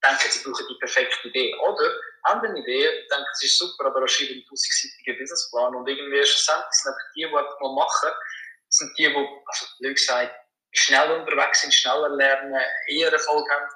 denken, 0.04 0.30
sie 0.30 0.42
brauchen 0.42 0.66
die 0.68 0.78
perfekte 0.78 1.28
Idee. 1.28 1.54
Oder 1.56 1.90
haben 2.24 2.46
eine 2.46 2.58
Idee, 2.58 2.86
denken, 3.10 3.26
es 3.32 3.44
ist 3.44 3.58
super, 3.58 3.86
aber 3.86 4.06
schreiben 4.08 4.32
einen 4.32 4.44
tausendseitigen 4.48 5.18
Businessplan 5.18 5.74
und 5.74 5.88
irgendwie 5.88 6.24
schlussendlich 6.24 6.72
sind 6.72 6.92
einfach 6.92 7.08
die, 7.14 7.26
die 7.26 7.36
einfach 7.36 7.60
mal 7.60 7.74
machen, 7.74 8.10
sind 8.68 8.98
die, 8.98 9.08
die, 9.08 9.28
also 9.46 9.66
blöd 9.78 9.96
gesagt, 9.96 10.34
schnell 10.72 11.10
unterwegs 11.12 11.60
sind, 11.60 11.74
schneller 11.74 12.08
lernen, 12.08 12.60
eher 12.88 13.12
Erfolg 13.12 13.48
haben. 13.50 13.68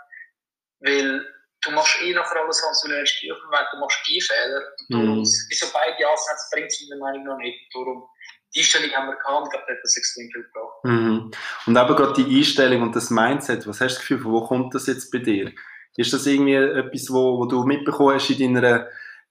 Weil 0.80 1.26
du 1.62 1.70
machst 1.72 2.00
eh 2.02 2.12
nachher 2.12 2.42
alles, 2.42 2.62
was 2.62 2.82
du 2.82 2.88
lernst, 2.88 3.20
die 3.22 3.28
Weg, 3.28 3.66
du 3.72 3.78
machst 3.78 3.98
eh 4.08 4.20
Fehler. 4.20 4.62
Und 4.90 5.18
mhm. 5.18 5.22
wieso 5.48 5.66
beide 5.72 6.08
Ansätze 6.08 6.48
bringt 6.52 6.68
es 6.68 6.86
meiner 6.88 7.00
Meinung 7.00 7.24
nach 7.24 7.38
nicht. 7.38 7.58
Darum, 7.74 8.08
die 8.54 8.60
Einstellung 8.60 8.90
haben 8.92 9.08
wir 9.08 9.16
gehabt 9.16 9.50
glaube, 9.50 9.64
das 9.66 9.76
hat 9.76 9.82
das 9.82 9.96
extrem 9.96 10.30
viel 10.30 10.42
gebraucht. 10.44 10.84
Mhm. 10.84 11.30
Und 11.66 11.76
eben 11.76 11.96
gerade 11.96 12.22
die 12.22 12.38
Einstellung 12.38 12.82
und 12.82 12.96
das 12.96 13.10
Mindset, 13.10 13.66
was 13.66 13.80
hast 13.80 13.80
du 13.80 13.94
das 13.94 13.98
Gefühl, 14.00 14.20
von 14.20 14.32
wo 14.32 14.46
kommt 14.46 14.74
das 14.74 14.86
jetzt 14.86 15.10
bei 15.10 15.18
dir? 15.18 15.52
Ist 15.96 16.12
das 16.12 16.26
irgendwie 16.26 16.54
etwas, 16.54 17.10
wo, 17.10 17.38
wo 17.38 17.46
du 17.46 17.64
mitbekommen 17.64 18.14
hast 18.14 18.30
in 18.30 18.54
deiner 18.54 18.86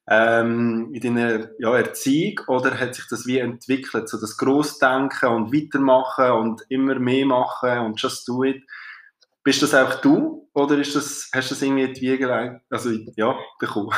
ähm, 0.07 0.91
in 0.93 1.01
deiner 1.01 1.49
ja, 1.57 1.75
Erziehung 1.77 2.39
oder 2.47 2.79
hat 2.79 2.93
sich 2.93 3.05
das 3.09 3.25
wie 3.25 3.39
entwickelt, 3.39 4.07
so 4.07 4.19
das 4.19 4.37
Grossdenken 4.37 5.29
und 5.29 5.53
Weitermachen 5.53 6.31
und 6.31 6.61
immer 6.69 6.95
mehr 6.99 7.25
machen 7.25 7.79
und 7.79 7.99
just 7.99 8.27
do 8.27 8.43
it? 8.43 8.63
Bist 9.43 9.61
das 9.61 9.73
auch 9.73 10.01
du 10.01 10.49
oder 10.53 10.77
ist 10.77 10.95
das, 10.95 11.29
hast 11.33 11.49
du 11.49 11.55
das 11.55 11.61
irgendwie 11.61 11.83
in 11.83 11.93
die 11.93 12.01
Wiege 12.01 12.61
also, 12.69 12.91
ja, 13.15 13.37
bekommen? 13.59 13.95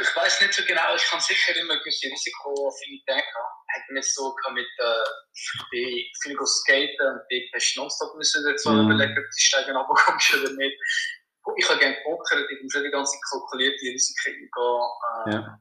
Ich 0.00 0.16
weiß 0.16 0.40
nicht 0.40 0.54
so 0.54 0.62
genau, 0.64 0.94
ich 0.94 1.04
kann 1.04 1.20
sicher 1.20 1.54
immer 1.56 1.76
gewisse 1.78 2.06
Risikoaffinität 2.06 3.24
haben. 3.24 3.58
Hätte 3.68 3.92
mir 3.92 4.02
so 4.02 4.34
mit 4.54 4.66
äh, 4.78 5.76
ich 5.76 6.12
viel 6.22 6.36
skaten 6.46 7.06
und 7.06 7.20
die 7.30 7.50
hast 7.54 7.76
nonstop 7.76 8.16
müssen 8.16 8.42
so 8.56 8.70
mm. 8.70 8.86
überlegen, 8.86 9.18
ob 9.18 9.24
die 9.36 9.40
Steigen 9.40 9.76
runterkommst 9.76 10.34
oder 10.34 10.52
nicht 10.54 10.76
ich 11.56 11.68
habe 11.68 11.78
gerne 11.78 11.96
Poker, 12.04 12.38
ich 12.50 12.62
muss 12.62 12.72
die 12.72 12.90
ganze 12.90 13.18
kalkulierte 13.30 13.80
Risiken 13.82 14.34
eingehen. 14.34 14.50
Äh, 15.26 15.32
ja. 15.32 15.60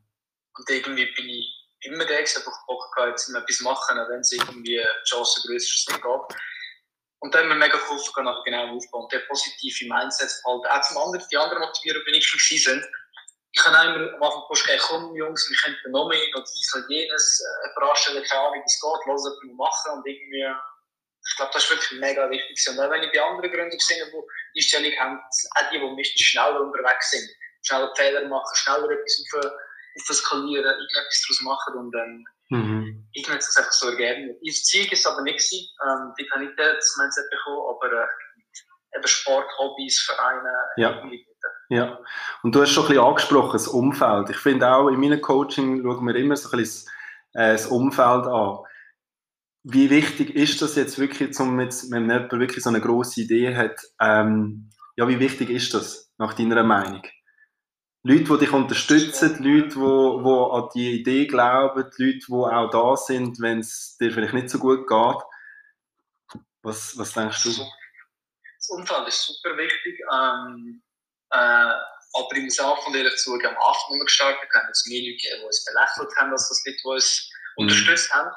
Und 0.57 0.69
irgendwie 0.69 1.05
bin 1.13 1.29
ich 1.29 1.57
immer 1.81 2.05
der, 2.05 2.23
ich 2.23 2.35
habe 2.35 2.45
Bock 2.65 2.95
gehabt, 2.95 3.11
jetzt 3.11 3.29
etwas 3.29 3.61
machen, 3.61 3.97
wenn 4.09 4.19
es 4.19 4.31
irgendwie 4.31 4.77
die 4.77 5.09
Chance 5.09 5.41
größer 5.45 5.73
ist, 5.73 5.89
nicht 5.89 6.01
geht. 6.01 6.37
Und 7.19 7.33
dann 7.33 7.43
haben 7.43 7.49
wir 7.49 7.55
mega 7.55 7.77
geholfen, 7.77 8.23
nachher 8.23 8.43
genau 8.43 8.75
aufbauen. 8.75 9.07
Der 9.11 9.19
positive 9.27 9.85
Mindset 9.87 10.29
halt 10.45 10.65
auch 10.69 10.81
zum 10.81 10.97
anderen, 10.97 11.25
die 11.31 11.37
anderen 11.37 11.63
Motivierer, 11.63 12.03
die 12.05 12.11
nicht 12.11 12.27
schon 12.27 12.57
sind. 12.57 12.85
Ich 13.51 13.63
kann 13.63 13.73
immer 13.73 14.13
am 14.13 14.21
Anfang 14.21 14.43
gesagt, 14.49 14.81
komm 14.81 15.15
Jungs, 15.15 15.49
wir 15.49 15.57
könnten 15.57 15.91
noch 15.91 16.09
mehr, 16.09 16.21
noch 16.33 16.43
dies, 16.43 16.75
noch 16.75 16.87
jenes, 16.89 17.41
äh, 17.41 17.71
überraschen, 17.71 18.21
keine 18.23 18.41
Ahnung, 18.41 18.61
wie 18.61 18.65
es 18.65 18.79
geht, 18.79 19.07
los, 19.07 19.25
was 19.25 19.41
wir 19.41 19.53
machen 19.55 19.91
und 19.93 20.05
irgendwie 20.05 20.45
ich 21.27 21.35
glaube, 21.35 21.51
das 21.53 21.63
ist 21.63 21.69
wirklich 21.69 21.99
mega 21.99 22.29
wichtig. 22.29 22.69
Und 22.69 22.77
wenn 22.77 23.03
ich 23.03 23.11
bei 23.11 23.21
anderen 23.21 23.51
Gründern 23.51 23.79
sehe, 23.79 24.05
die 24.05 24.11
die 24.55 24.61
Stellung 24.61 24.91
haben, 24.99 25.19
auch 25.19 25.69
die, 25.71 25.79
die 25.79 25.95
meistens 25.95 26.21
schneller 26.21 26.61
unterwegs 26.61 27.11
sind. 27.11 27.29
Schneller 27.63 27.93
Fehler 27.95 28.27
machen, 28.27 28.55
schneller 28.55 28.89
etwas 28.89 29.23
auf, 29.35 29.51
eskalieren, 30.09 30.65
irgendetwas 30.65 31.25
daraus 31.27 31.41
machen 31.41 31.79
und 31.79 31.91
dann 31.91 32.23
mhm. 32.49 33.07
irgendwie 33.13 33.33
hat 33.33 33.41
es 33.41 33.57
einfach 33.57 33.71
so 33.71 33.89
ergeben. 33.89 34.35
Das 34.45 34.63
Ziel 34.63 34.85
war 34.85 34.93
es 34.93 35.05
aber 35.05 35.21
nicht. 35.21 35.37
Gewesen. 35.37 35.67
Ähm, 35.85 36.13
die 36.19 36.25
kann 36.27 36.43
ich 36.43 36.55
das 36.55 36.97
Mindset 36.97 37.29
bekommen, 37.31 37.75
aber 37.75 38.03
äh, 38.03 38.07
eben 38.97 39.07
Sport, 39.07 39.47
Hobbys, 39.57 39.99
Vereine, 40.01 40.53
ja. 40.77 41.03
ja, 41.69 41.99
und 42.43 42.53
du 42.53 42.61
hast 42.61 42.71
schon 42.71 42.85
ein 42.85 42.89
bisschen 42.89 43.03
angesprochen, 43.03 43.53
das 43.53 43.67
Umfeld. 43.67 44.29
Ich 44.29 44.37
finde 44.37 44.69
auch, 44.69 44.87
in 44.87 44.99
meinem 44.99 45.21
Coaching 45.21 45.83
schauen 45.83 46.05
wir 46.05 46.15
immer 46.15 46.35
so 46.35 46.49
ein 46.49 46.59
bisschen 46.59 46.89
das, 47.33 47.43
äh, 47.43 47.51
das 47.53 47.67
Umfeld 47.67 48.25
an. 48.25 48.59
Wie 49.69 49.89
wichtig 49.89 50.33
ist 50.33 50.61
das 50.61 50.75
jetzt 50.75 50.97
wirklich, 50.97 51.37
um 51.39 51.59
jetzt, 51.59 51.91
wenn 51.91 52.09
jemand 52.09 52.31
wirklich 52.31 52.63
so 52.63 52.69
eine 52.69 52.79
grosse 52.79 53.21
Idee 53.21 53.55
hat, 53.55 53.77
ähm, 53.99 54.69
ja, 54.95 55.07
wie 55.07 55.19
wichtig 55.19 55.49
ist 55.49 55.73
das, 55.73 56.09
nach 56.17 56.33
deiner 56.33 56.63
Meinung? 56.63 57.03
Leute, 58.03 58.23
die 58.23 58.37
dich 58.37 58.53
unterstützen, 58.53 59.43
Leute, 59.43 59.67
die, 59.67 60.23
die 60.23 60.55
an 60.55 60.69
die 60.73 60.91
Idee 61.01 61.27
glauben, 61.27 61.83
Leute, 61.97 62.19
die 62.19 62.31
auch 62.31 62.69
da 62.69 62.95
sind, 62.95 63.41
wenn 63.41 63.59
es 63.59 63.97
dir 63.97 64.13
vielleicht 64.13 64.33
nicht 64.33 64.49
so 64.49 64.59
gut 64.59 64.87
geht. 64.87 66.41
Was, 66.61 66.97
was 66.97 67.11
denkst 67.11 67.43
du? 67.43 67.49
Das 67.49 68.69
Umfeld 68.69 69.07
ist 69.09 69.25
super 69.25 69.57
wichtig. 69.57 69.99
Ähm, 70.13 70.81
äh, 71.31 71.73
aber 72.13 72.35
ich 72.35 72.43
muss 72.43 72.59
auch 72.59 72.81
von 72.83 72.95
ehrlich 72.95 73.17
zugeben, 73.17 73.55
am 73.55 73.61
Anfang, 73.61 73.99
gestartet 73.99 74.49
haben, 74.53 74.69
es 74.71 74.85
mehr 74.87 75.01
Leute 75.01 75.11
gegeben, 75.11 75.39
die 75.41 75.45
uns 75.45 75.65
belächelt 75.65 76.15
haben, 76.17 76.31
als 76.31 76.47
das 76.47 76.63
Leute, 76.65 76.77
die 76.81 76.87
uns 76.87 77.29
mhm. 77.57 77.63
unterstützt 77.63 78.13
haben. 78.13 78.31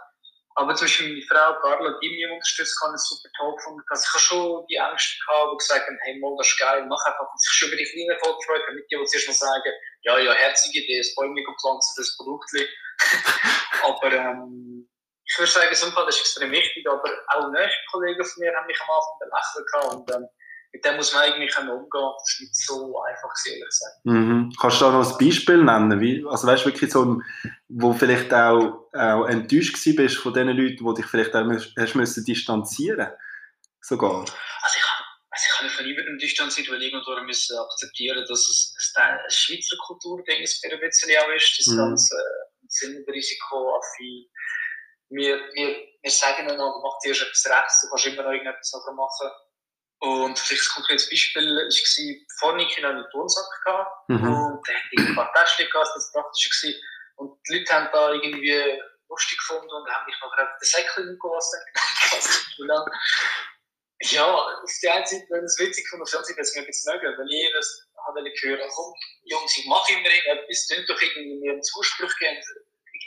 Aber 0.57 0.75
zum 0.75 0.87
Beispiel 0.87 1.09
meine 1.15 1.27
Frau 1.27 1.61
Carla, 1.61 1.99
die 2.03 2.11
mich 2.11 2.27
unterstützt 2.31 2.79
hat, 2.83 2.95
ist 2.95 3.09
super 3.09 3.29
toll 3.39 3.55
gefunden. 3.55 3.83
Also 3.89 4.03
ich 4.03 4.13
habe 4.13 4.21
schon 4.21 4.67
die 4.67 4.81
Angst 4.81 5.19
gehabt, 5.25 5.53
die 5.53 5.57
gesagt 5.59 5.87
haben, 5.87 5.99
hey, 6.03 6.19
mal, 6.19 6.35
das 6.37 6.49
ist 6.49 6.59
geil, 6.59 6.85
mach 6.89 7.05
einfach. 7.07 7.31
Und 7.31 7.41
sich 7.41 7.53
schon 7.55 7.69
über 7.69 7.77
die 7.77 7.87
kleinen 7.87 8.11
Erfolge 8.11 8.39
gefreut 8.39 8.75
nicht 8.75 8.91
die, 8.91 8.97
die 8.99 9.05
zuerst 9.05 9.29
mal 9.29 9.35
sagen, 9.35 9.73
ja, 10.03 10.19
ja, 10.19 10.33
herzige 10.33 10.81
Idee, 10.83 10.99
das 10.99 11.15
Bäume 11.15 11.41
pflanzen, 11.61 11.95
das 11.97 12.17
Produkt. 12.17 12.51
aber 13.85 14.13
ähm, 14.13 14.91
ich 15.25 15.39
würde 15.39 15.53
sagen, 15.53 15.69
das 15.71 15.83
Umfeld 15.85 16.09
ist 16.09 16.21
extrem 16.21 16.51
wichtig, 16.51 16.87
aber 16.89 17.09
auch 17.29 17.51
nächste 17.53 17.81
Kollegen 17.93 18.25
von 18.25 18.43
mir 18.43 18.53
haben 18.55 18.67
mich 18.67 18.81
am 18.81 18.91
Anfang 18.91 19.17
belächelt. 19.23 19.95
Und 19.95 20.11
ähm, 20.17 20.29
mit 20.73 20.85
dem 20.85 20.97
muss 20.97 21.13
man 21.13 21.23
eigentlich 21.23 21.59
umgehen. 21.59 21.89
Das 21.91 22.33
ist 22.33 22.41
nicht 22.41 22.57
so 22.57 23.03
einfach, 23.03 23.33
ehrlich 23.47 23.65
gesagt. 23.65 24.05
Mhm. 24.05 24.53
Kannst 24.61 24.81
du 24.81 24.85
da 24.85 24.93
noch 24.93 25.11
ein 25.11 25.27
Beispiel 25.27 25.63
nennen? 25.63 26.01
Wie, 26.01 26.25
also 26.29 26.47
weißt 26.47 26.65
du, 26.65 26.69
wirklich 26.69 26.93
so, 26.93 27.21
wo 27.69 27.93
vielleicht 27.93 28.33
auch, 28.33 28.89
auch 28.93 29.27
enttäuscht 29.27 29.77
bist 29.97 30.17
von 30.17 30.33
den 30.33 30.49
Leuten, 30.49 30.85
die 30.85 30.95
dich 30.95 31.07
vielleicht 31.07 31.35
auch 31.35 31.47
hast 31.51 31.95
müssen 31.97 32.25
distanzieren 32.25 33.09
sogar? 33.81 34.21
Also 34.21 34.35
ich, 34.77 34.85
also 35.31 35.45
ich 35.45 35.59
habe 35.59 35.65
mich 35.65 35.77
von 35.77 35.87
niemandem 35.87 36.19
distanziert, 36.19 36.71
weil 36.71 36.83
irgendwo 36.83 37.21
müssen 37.23 37.59
akzeptieren, 37.59 38.25
dass 38.29 38.49
es 38.49 38.95
ein 38.95 39.19
Schweizer 39.29 39.77
Kulturding 39.87 40.37
ein 40.37 40.43
bisschen 40.43 41.19
auch 41.19 41.35
ist, 41.35 41.59
das 41.59 41.67
mhm. 41.67 41.79
ganze 41.79 42.17
Sinnrisiko, 42.69 43.77
Affi. 43.77 44.31
Wir, 45.13 45.41
wir, 45.55 45.77
wir 46.03 46.11
sagen 46.11 46.43
einander, 46.43 46.81
mach 46.85 47.01
dir 47.03 47.11
etwas 47.11 47.45
rechts, 47.45 47.81
du 47.83 47.89
kannst 47.91 48.07
immer 48.07 48.23
noch 48.23 48.31
irgendetwas 48.31 48.73
machen 48.95 49.31
und 50.01 50.39
vielleicht 50.39 50.63
ein 50.63 50.75
konkretes 50.75 51.11
Beispiel 51.11 51.47
war, 51.47 51.69
vor 52.39 52.57
Niki 52.57 52.81
noch 52.81 52.91
einen 52.91 53.05
Turnsack 53.11 53.45
gehabt 53.65 54.09
mhm. 54.09 54.33
und 54.33 54.67
der 54.67 54.75
hatte 54.77 54.89
ein 54.97 55.15
paar 55.15 55.33
Täschchen 55.35 55.69
gehabt, 55.71 55.91
das 55.95 56.11
war 56.15 56.23
praktisch. 56.23 56.51
Gewesen. 56.51 56.81
Und 57.17 57.39
die 57.47 57.59
Leute 57.59 57.73
haben 57.73 57.91
da 57.93 58.13
irgendwie 58.13 58.81
lustig 59.09 59.39
gefunden 59.39 59.71
und 59.71 59.91
haben 59.91 60.07
mich 60.07 60.17
noch 60.23 60.31
gefragt, 60.31 60.63
den 60.63 60.67
Säckchen 60.67 61.19
gelassen. 61.21 61.61
ja, 64.01 64.25
auf 64.25 64.73
die 64.83 64.89
einen 64.89 65.07
Seite, 65.07 65.27
wenn 65.29 65.45
es 65.45 65.59
witzig 65.59 65.87
von 65.91 65.99
der 65.99 66.07
Fernsehen, 66.07 66.37
dass 66.39 66.55
mir 66.55 66.63
ein 66.63 66.67
bisschen 66.67 66.95
mögen, 66.95 67.19
weil 67.19 67.29
ich 67.29 67.53
das 67.53 67.87
habe 68.07 68.21
hören, 68.21 68.71
komm, 68.75 68.95
Jungs, 69.25 69.59
ich 69.59 69.67
mache 69.67 69.93
immer 69.93 70.09
irgendetwas, 70.09 70.67
tönt 70.67 70.89
doch 70.89 71.03
irgendwie 71.03 71.41
mir 71.41 71.53
einen 71.53 71.63
Zuspruch 71.63 72.17
geben 72.19 72.41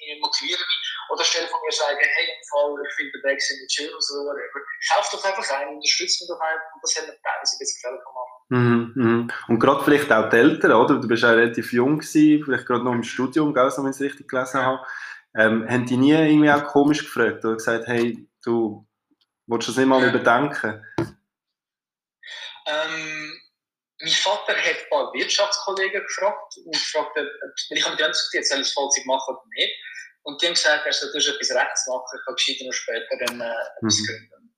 irgendwie 0.03 0.21
motivieren 0.21 0.61
mich. 0.61 0.92
Oder 1.09 1.23
stell 1.23 1.47
von 1.47 1.59
mir 1.63 1.71
sagen, 1.71 1.99
hey, 1.99 2.25
im 2.25 2.43
Fall, 2.49 2.75
ich 2.87 2.93
finde 2.95 3.11
den 3.13 3.23
Weg 3.23 3.41
ziemlich 3.41 3.71
schön 3.71 3.89
oder 3.89 4.01
so, 4.01 4.15
whatever. 4.25 4.59
Kauf 4.93 5.09
doch 5.11 5.23
einfach 5.23 5.49
ein, 5.57 5.75
unterstütze 5.75 6.23
mich 6.23 6.29
doch 6.29 6.39
einfach. 6.39 6.73
Und 6.75 6.83
das 6.83 6.95
hat 6.95 7.07
mir 7.07 7.17
teilweise 7.21 7.55
ein 7.55 7.59
bisschen 7.59 7.81
gefällt 7.81 8.03
Mhm, 8.49 8.91
mhm. 8.95 9.31
Und 9.47 9.59
gerade 9.59 9.83
vielleicht 9.83 10.11
auch 10.11 10.29
die 10.29 10.35
Eltern, 10.37 10.73
oder? 10.73 10.99
Du 10.99 11.07
bist 11.07 11.23
ja 11.23 11.31
relativ 11.31 11.73
jung 11.73 11.99
gewesen, 11.99 12.43
vielleicht 12.43 12.67
gerade 12.67 12.83
noch 12.83 12.93
im 12.93 13.03
Studium, 13.03 13.53
gell, 13.53 13.71
wenn 13.75 13.85
ich 13.85 13.95
es 13.95 14.01
richtig 14.01 14.27
gelesen 14.27 14.61
habe. 14.61 14.85
Ähm, 15.35 15.67
haben 15.67 15.85
die 15.85 15.97
nie 15.97 16.11
irgendwie 16.11 16.51
auch 16.51 16.65
komisch 16.65 17.03
gefragt 17.03 17.43
oder 17.43 17.55
gesagt, 17.55 17.87
hey, 17.87 18.27
du 18.43 18.85
willst 19.47 19.69
das 19.69 19.77
nicht 19.77 19.87
mal 19.87 20.07
überdenken? 20.07 20.85
Ähm, 22.67 23.41
mein 23.99 24.11
Vater 24.11 24.55
hat 24.55 24.75
ein 24.75 24.89
paar 24.89 25.13
Wirtschaftskollegen 25.13 26.01
gefragt 26.03 26.57
und 26.65 26.73
gefragt, 26.73 27.15
weil 27.15 27.29
ich 27.69 27.85
habe 27.85 27.95
die 27.95 28.03
ganze 28.03 28.29
Zeit 28.31 28.45
soll 28.45 28.61
ich 28.61 28.67
es 28.67 28.73
Vollzeit 28.73 29.05
machen 29.05 29.35
oder 29.35 29.43
nicht. 29.55 29.73
Und 30.23 30.41
die 30.41 30.47
haben 30.47 30.53
gesagt, 30.53 30.85
er 30.85 30.93
soll 30.93 31.09
etwas 31.09 31.51
rechts 31.51 31.87
machen, 31.87 32.19
ich 32.19 32.25
habe 32.25 32.35
gescheiter 32.35 32.65
noch 32.65 32.73
später 32.73 33.15
dann, 33.25 33.41
äh, 33.41 33.53
etwas 33.77 33.99
mhm. 33.99 34.05
gründen. 34.05 34.33
Und 34.33 34.55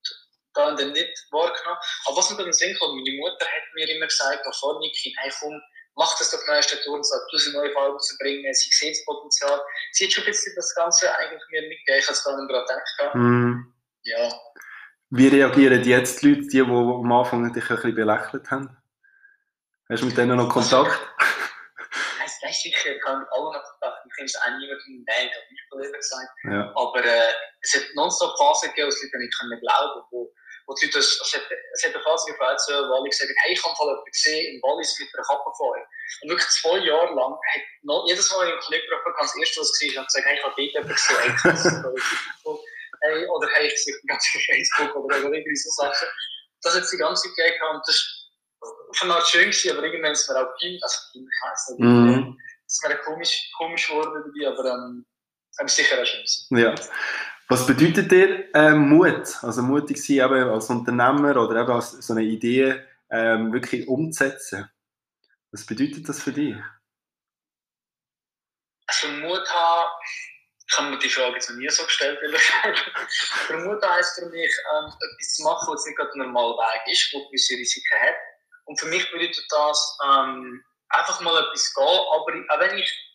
da 0.53 0.65
haben 0.67 0.77
dann 0.77 0.91
nicht 0.91 1.27
wahrgenommen. 1.31 1.79
Aber 2.05 2.17
was 2.17 2.29
mir 2.29 2.38
dann 2.38 2.45
in 2.45 2.51
den 2.51 2.57
Sinn 2.57 2.77
kommt, 2.79 2.95
meine 2.95 3.17
Mutter 3.17 3.45
hat 3.45 3.74
mir 3.74 3.89
immer 3.89 4.07
gesagt, 4.07 4.45
vor 4.60 4.79
Niki, 4.79 5.13
hey 5.17 5.31
komm, 5.39 5.60
mach 5.95 6.17
das 6.17 6.31
doch 6.31 6.45
mal 6.48 6.57
erst 6.57 6.84
Tour 6.84 6.95
und 6.95 7.05
sag, 7.05 7.19
du 7.31 7.38
sie 7.38 7.51
neue 7.53 7.72
Farbe 7.74 7.98
zu 7.98 8.17
bringen, 8.17 8.53
sie 8.53 8.69
sieht 8.72 8.95
das 8.98 9.05
Potenzial. 9.05 9.62
Sie 9.91 10.05
hat 10.05 10.13
schon 10.13 10.24
ein 10.24 10.27
bisschen 10.27 10.53
das 10.55 10.75
Ganze 10.75 11.17
eigentlich 11.17 11.43
mir 11.50 11.62
mitgegeben, 11.63 12.00
ich 12.00 12.05
habe 12.05 12.13
es 12.13 12.24
gar 12.24 12.38
nicht 12.38 12.51
daran 12.51 12.65
gedacht. 12.65 13.15
Mhm. 13.15 13.74
Ja. 14.03 14.31
Wie 15.10 15.27
reagieren 15.27 15.84
jetzt 15.84 16.22
die 16.22 16.29
Leute, 16.29 16.41
die, 16.41 16.50
die 16.50 16.62
am 16.62 17.12
Anfang 17.12 17.51
dich 17.53 17.69
ein 17.69 17.75
bisschen 17.75 17.95
belächelt 17.95 18.51
haben? 18.51 18.77
Hast 19.89 20.01
du 20.01 20.07
mit 20.07 20.17
denen 20.17 20.38
noch 20.38 20.50
Kontakt? 20.50 21.00
Du, 22.45 22.51
sicher, 22.51 22.95
ich 22.95 23.03
habe 23.05 23.19
mit 23.19 23.27
allen 23.31 23.53
noch 23.53 23.63
Kontakt. 23.63 23.95
Ich 24.17 24.24
es 24.25 24.36
auch 24.36 24.50
niemanden, 24.57 25.03
nein, 25.07 25.27
ich 25.27 25.36
habe 25.36 25.48
nicht 25.50 25.69
Kollegen 25.69 25.93
gesagt. 25.93 26.31
Ja. 26.45 26.72
Aber 26.75 27.03
äh, 27.03 27.34
es 27.62 27.75
hat 27.75 27.84
nonstop 27.95 28.38
Phasen 28.38 28.69
gegeben, 28.69 28.89
die 28.89 29.05
Leute 29.05 29.17
nicht 29.17 29.38
können 29.39 29.60
glauben 29.60 30.01
wo, 30.12 30.31
wo 30.67 30.74
die 30.74 30.86
Leute, 30.86 31.00
es, 31.00 31.34
hat, 31.34 31.43
es 31.74 31.84
hat 31.84 31.93
eine 31.93 32.03
Phase 32.03 32.25
gegeben, 32.31 32.89
wo 32.89 32.93
alle 32.95 33.10
gesagt 33.10 33.29
haben, 33.29 33.41
hey, 33.43 33.53
ich 33.53 33.63
habe 33.63 33.75
mal 33.77 33.88
jemanden 33.91 34.12
gesehen 34.12 34.55
in 34.55 34.62
Wallis 34.62 35.00
mit 35.00 35.10
einer 35.13 35.25
Kappe 35.25 35.51
vor 35.57 35.72
euch. 35.75 35.86
Und 36.22 36.29
wirklich 36.29 36.50
zwei 36.62 36.77
Jahre 36.79 37.13
lang 37.13 37.34
hat 37.34 37.63
noch, 37.84 38.05
jedes 38.07 38.31
Mal, 38.31 38.48
wenn 38.48 38.57
ich 38.57 38.65
einen 38.65 38.81
getroffen 38.81 39.13
habe, 39.13 39.27
das 39.27 39.38
erste, 39.38 39.62
was 39.62 39.69
ich 39.69 39.79
gesehen 39.79 39.98
habe, 39.98 40.07
gesagt, 40.07 40.25
hey, 40.25 40.36
ich 40.38 40.43
habe 40.43 40.55
dort 40.55 40.72
jemanden 40.74 40.95
gesehen. 40.95 41.31
hey, 43.01 43.27
oder 43.27 43.48
hey, 43.53 43.67
ich 43.67 43.77
sehe 43.84 43.95
ganz 44.07 44.25
viel 44.27 44.41
Facebook 44.41 44.95
oder 44.95 45.17
irgendwie 45.17 45.55
so 45.55 45.69
Sachen. 45.81 46.07
Das 46.62 46.75
hat 46.75 46.86
die 46.91 46.98
ganze 46.98 47.27
Zeit 47.27 47.36
gegeben 47.36 47.75
und 47.75 47.84
das 47.86 48.25
von 48.98 49.12
Art 49.12 49.27
schön 49.27 49.51
gewesen, 49.51 49.72
aber 49.72 49.84
irgendwann 49.84 50.13
ist 50.13 50.29
mir 50.29 50.38
auch 50.38 50.55
Team, 50.57 50.79
also 50.81 50.98
Team 51.12 51.27
heißt 51.43 51.69
nicht, 51.72 51.79
mhm. 51.79 52.38
Ist 52.67 52.88
mir 52.88 52.98
komisch, 52.98 53.51
komisch 53.57 53.88
geworden 53.88 54.24
dabei, 54.25 54.51
aber 54.51 54.74
ähm, 54.74 55.05
es 55.63 55.75
sicher 55.75 56.01
auch 56.01 56.05
schön 56.05 56.57
Ja. 56.57 56.75
Was 57.48 57.65
bedeutet 57.67 58.12
dir 58.12 58.50
ähm, 58.55 58.89
Mut? 58.89 59.43
Also 59.43 59.62
mutig 59.62 60.03
sein 60.03 60.17
eben 60.17 60.50
als 60.50 60.69
Unternehmer 60.69 61.38
oder 61.38 61.62
eben 61.62 61.72
als 61.72 61.91
so 61.91 62.13
eine 62.13 62.24
Idee 62.24 62.84
ähm, 63.12 63.53
wirklich 63.53 63.88
umzusetzen. 63.88 64.69
Was 65.51 65.65
bedeutet 65.65 66.10
das 66.10 66.22
für 66.22 66.34
dich? 66.34 66.55
Also 68.88 69.07
Mut 69.07 69.48
haben, 69.48 69.91
ich 70.67 70.77
habe 70.77 70.89
mir 70.89 70.98
die 70.98 71.10
Frage 71.10 71.36
jetzt 71.36 71.50
noch 71.50 71.57
nie 71.57 71.69
so 71.69 71.84
gestellt, 71.84 72.19
will 72.22 72.34
ich 72.34 72.51
sagen. 72.51 73.63
Mut 73.63 73.84
heisst 73.88 74.19
für 74.19 74.25
mich, 74.25 74.53
ähm, 74.75 74.86
etwas 74.88 75.34
zu 75.36 75.43
machen, 75.43 75.74
was 75.74 75.86
nicht 75.86 75.98
gerade 75.98 76.12
ein 76.13 76.19
normaler 76.19 76.57
Weg 76.57 76.93
ist, 76.93 77.13
wo 77.13 77.25
gewisse 77.27 77.53
Risiken 77.53 78.00
hat 78.01 78.15
und 78.65 78.79
für 78.79 78.88
mich 78.88 79.10
bedeutet 79.12 79.45
das 79.50 79.98
ähm, 80.05 80.63
einfach 80.89 81.22
mal 81.22 81.38
etwas 81.44 81.74
gehen, 81.74 81.84
aber 81.84 82.15
auch 82.15 82.60
wenn 82.60 82.77
ich 82.77 83.06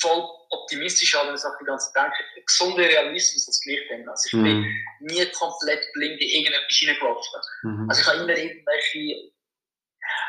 voll 0.00 0.28
optimistisch 0.50 1.14
habe, 1.14 1.28
wenn 1.28 1.36
ich 1.36 1.42
die 1.60 1.64
ganze 1.64 1.92
denke, 1.94 2.16
gesunder 2.46 2.84
Realismus 2.84 3.46
das 3.46 3.60
gleich 3.60 3.86
denken. 3.88 4.08
Also 4.08 4.26
ich 4.26 4.32
mhm. 4.34 4.44
bin 4.44 4.84
nie 5.00 5.26
komplett 5.32 5.86
blind 5.94 6.20
in 6.20 6.28
irgendetwas 6.28 6.76
hineingelaufen. 6.76 7.40
Mhm. 7.62 7.86
Also 7.88 8.00
ich 8.00 8.06
habe 8.06 8.18
immer 8.18 8.36
irgendwelche 8.36 9.32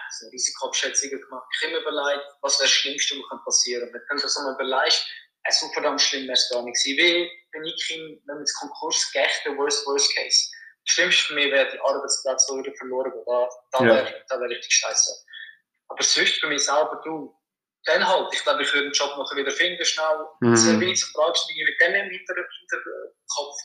also 0.07 0.29
Risikoabschätzungen 0.29 1.21
gemacht. 1.21 1.47
Ich 1.55 1.67
habe 1.67 1.77
immer 1.77 1.89
überlegt, 1.89 2.25
was 2.41 2.59
wäre 2.59 2.69
das 2.69 2.71
Schlimmste, 2.71 3.15
was 3.15 3.43
passieren 3.45 3.91
kann. 3.91 4.01
Wenn 4.09 4.17
du 4.17 4.23
das 4.23 4.37
einmal 4.37 4.53
überlegst, 4.55 5.05
es 5.43 5.59
so 5.59 5.67
verdammt 5.69 6.01
schlimm 6.01 6.23
wäre 6.23 6.33
es 6.33 6.49
gar 6.49 6.61
nicht 6.63 6.81
gewesen. 6.83 6.97
Wie 6.97 7.31
wenn 7.51 7.65
ich, 7.65 7.89
wenn 7.89 8.35
wir 8.35 8.39
ins 8.39 8.53
Konkurs 8.59 9.11
gehe, 9.11 9.57
worst, 9.57 9.85
worst 9.85 10.15
case. 10.15 10.49
Das 10.85 10.95
Schlimmste 10.95 11.23
für 11.25 11.33
mich 11.33 11.51
wäre, 11.51 11.71
die 11.71 11.79
Arbeitsplätze 11.79 12.57
wieder 12.57 12.73
verloren 12.75 13.11
gehen. 13.11 13.23
Da, 13.25 13.49
da 13.71 13.85
wäre 13.85 14.23
ja. 14.29 14.39
wär 14.39 14.49
richtig 14.49 14.73
scheiße. 14.73 15.11
Aber 15.91 16.03
sonst 16.03 16.39
für 16.39 16.47
mich 16.47 16.63
selber, 16.63 17.01
du, 17.03 17.35
dann 17.85 18.07
halt. 18.07 18.27
Ich 18.33 18.43
glaube, 18.43 18.61
ich 18.63 18.73
würde 18.73 18.89
den 18.89 18.93
Job 18.93 19.11
noch 19.17 19.35
wieder 19.35 19.51
finden, 19.51 19.83
schnell. 19.85 20.05
Mhm. 20.39 20.55
Sehr 20.55 20.79
wenig 20.79 20.99
so 20.99 21.07
tragisch 21.13 21.41
wie 21.49 21.63
mit 21.63 21.81
dem 21.81 22.05
im 22.05 22.11
Hinterkopf. 22.11 23.57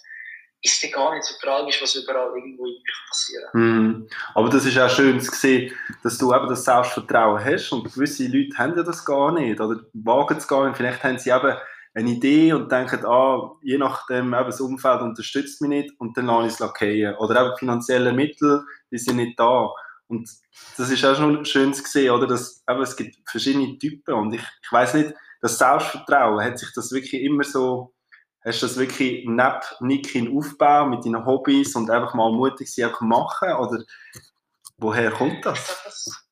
Ist 0.63 0.83
ja 0.83 0.91
gar 0.91 1.15
nicht 1.15 1.25
so 1.25 1.35
tragisch, 1.41 1.81
was 1.83 1.95
überall 1.95 2.29
irgendwo 2.35 2.65
irgendwie 2.65 2.93
passieren 3.09 3.49
mhm. 3.53 4.09
Aber 4.35 4.49
das 4.49 4.65
ist 4.65 4.79
auch 4.79 4.89
schön 4.89 5.21
zu 5.21 5.31
sehen, 5.33 5.73
dass 6.03 6.19
du 6.19 6.35
eben 6.35 6.49
das 6.49 6.65
Selbstvertrauen 6.65 7.45
hast 7.45 7.71
und 7.73 7.93
gewisse 7.93 8.27
Leute 8.27 8.57
haben 8.57 8.77
ja 8.77 8.83
das 8.83 9.05
gar 9.05 9.33
nicht 9.33 9.61
oder 9.61 9.81
wagen 9.93 10.39
es 10.39 10.49
gar 10.49 10.67
nicht. 10.67 10.77
Vielleicht 10.77 11.05
haben 11.05 11.19
sie 11.19 11.31
eben 11.31 11.57
eine 11.95 12.11
Idee 12.11 12.53
und 12.53 12.73
denken, 12.73 13.05
ah, 13.07 13.53
je 13.63 13.79
nachdem, 13.79 14.35
eben 14.35 14.47
das 14.47 14.61
Umfeld 14.61 15.03
unterstützt 15.03 15.61
mich 15.61 15.69
nicht 15.69 16.01
und 16.01 16.17
dann 16.17 16.27
lasse 16.27 16.47
ich 16.47 16.53
es 16.55 16.59
lackieren. 16.59 17.17
Oder 17.17 17.47
eben 17.47 17.57
finanzielle 17.59 18.13
Mittel, 18.13 18.65
die 18.91 18.99
sind 18.99 19.17
nicht 19.17 19.39
da. 19.39 19.71
Und 20.09 20.29
das 20.77 20.91
ist 20.91 21.05
auch 21.05 21.17
schon 21.17 21.45
schön 21.45 21.75
zu 21.75 21.83
sehen, 21.85 22.11
oder? 22.11 22.27
Dass, 22.27 22.63
eben, 22.69 22.83
es 22.83 22.97
gibt 22.97 23.17
verschiedene 23.29 23.79
Typen 23.79 24.15
und 24.15 24.33
ich, 24.35 24.43
ich 24.63 24.73
weiß 24.73 24.95
nicht, 24.95 25.15
das 25.41 25.59
Selbstvertrauen, 25.59 26.45
hat 26.45 26.59
sich 26.59 26.73
das 26.75 26.93
wirklich 26.93 27.23
immer 27.23 27.45
so, 27.45 27.95
hast 28.45 28.63
du 28.63 28.67
das 28.67 28.77
wirklich 28.77 29.25
neben 29.27 29.61
Nick 29.81 30.15
Aufbau 30.35 30.87
mit 30.87 31.05
deinen 31.05 31.25
Hobbys 31.27 31.75
und 31.75 31.91
einfach 31.91 32.15
mal 32.15 32.31
mutig 32.31 32.73
sein, 32.73 32.87
einfach 32.87 33.01
machen? 33.03 33.53
Oder 33.53 33.85
woher 34.79 35.11
kommt 35.11 35.45
das? 35.45 36.23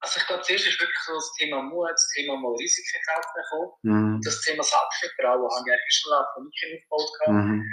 Also 0.00 0.20
ich 0.20 0.26
glaube, 0.26 0.42
zuerst 0.42 0.66
ist 0.66 0.80
wirklich 0.80 0.98
so 1.06 1.14
das 1.14 1.32
Thema 1.38 1.62
Mut, 1.62 1.90
das 1.90 2.08
Thema 2.14 2.36
mal 2.36 2.52
Risiken 2.56 3.00
kaufen 3.08 3.32
gekommen. 3.34 3.72
Mhm. 3.82 4.20
Das 4.22 4.40
Thema 4.42 4.62
Selbstvertrauen 4.62 5.48
habe 5.50 5.64
ich 5.66 5.72
eigentlich 5.72 6.02
schon 6.02 6.12
von 6.34 6.44
Nick 6.44 6.84
aufgebaut. 6.90 7.34
Mhm. 7.34 7.64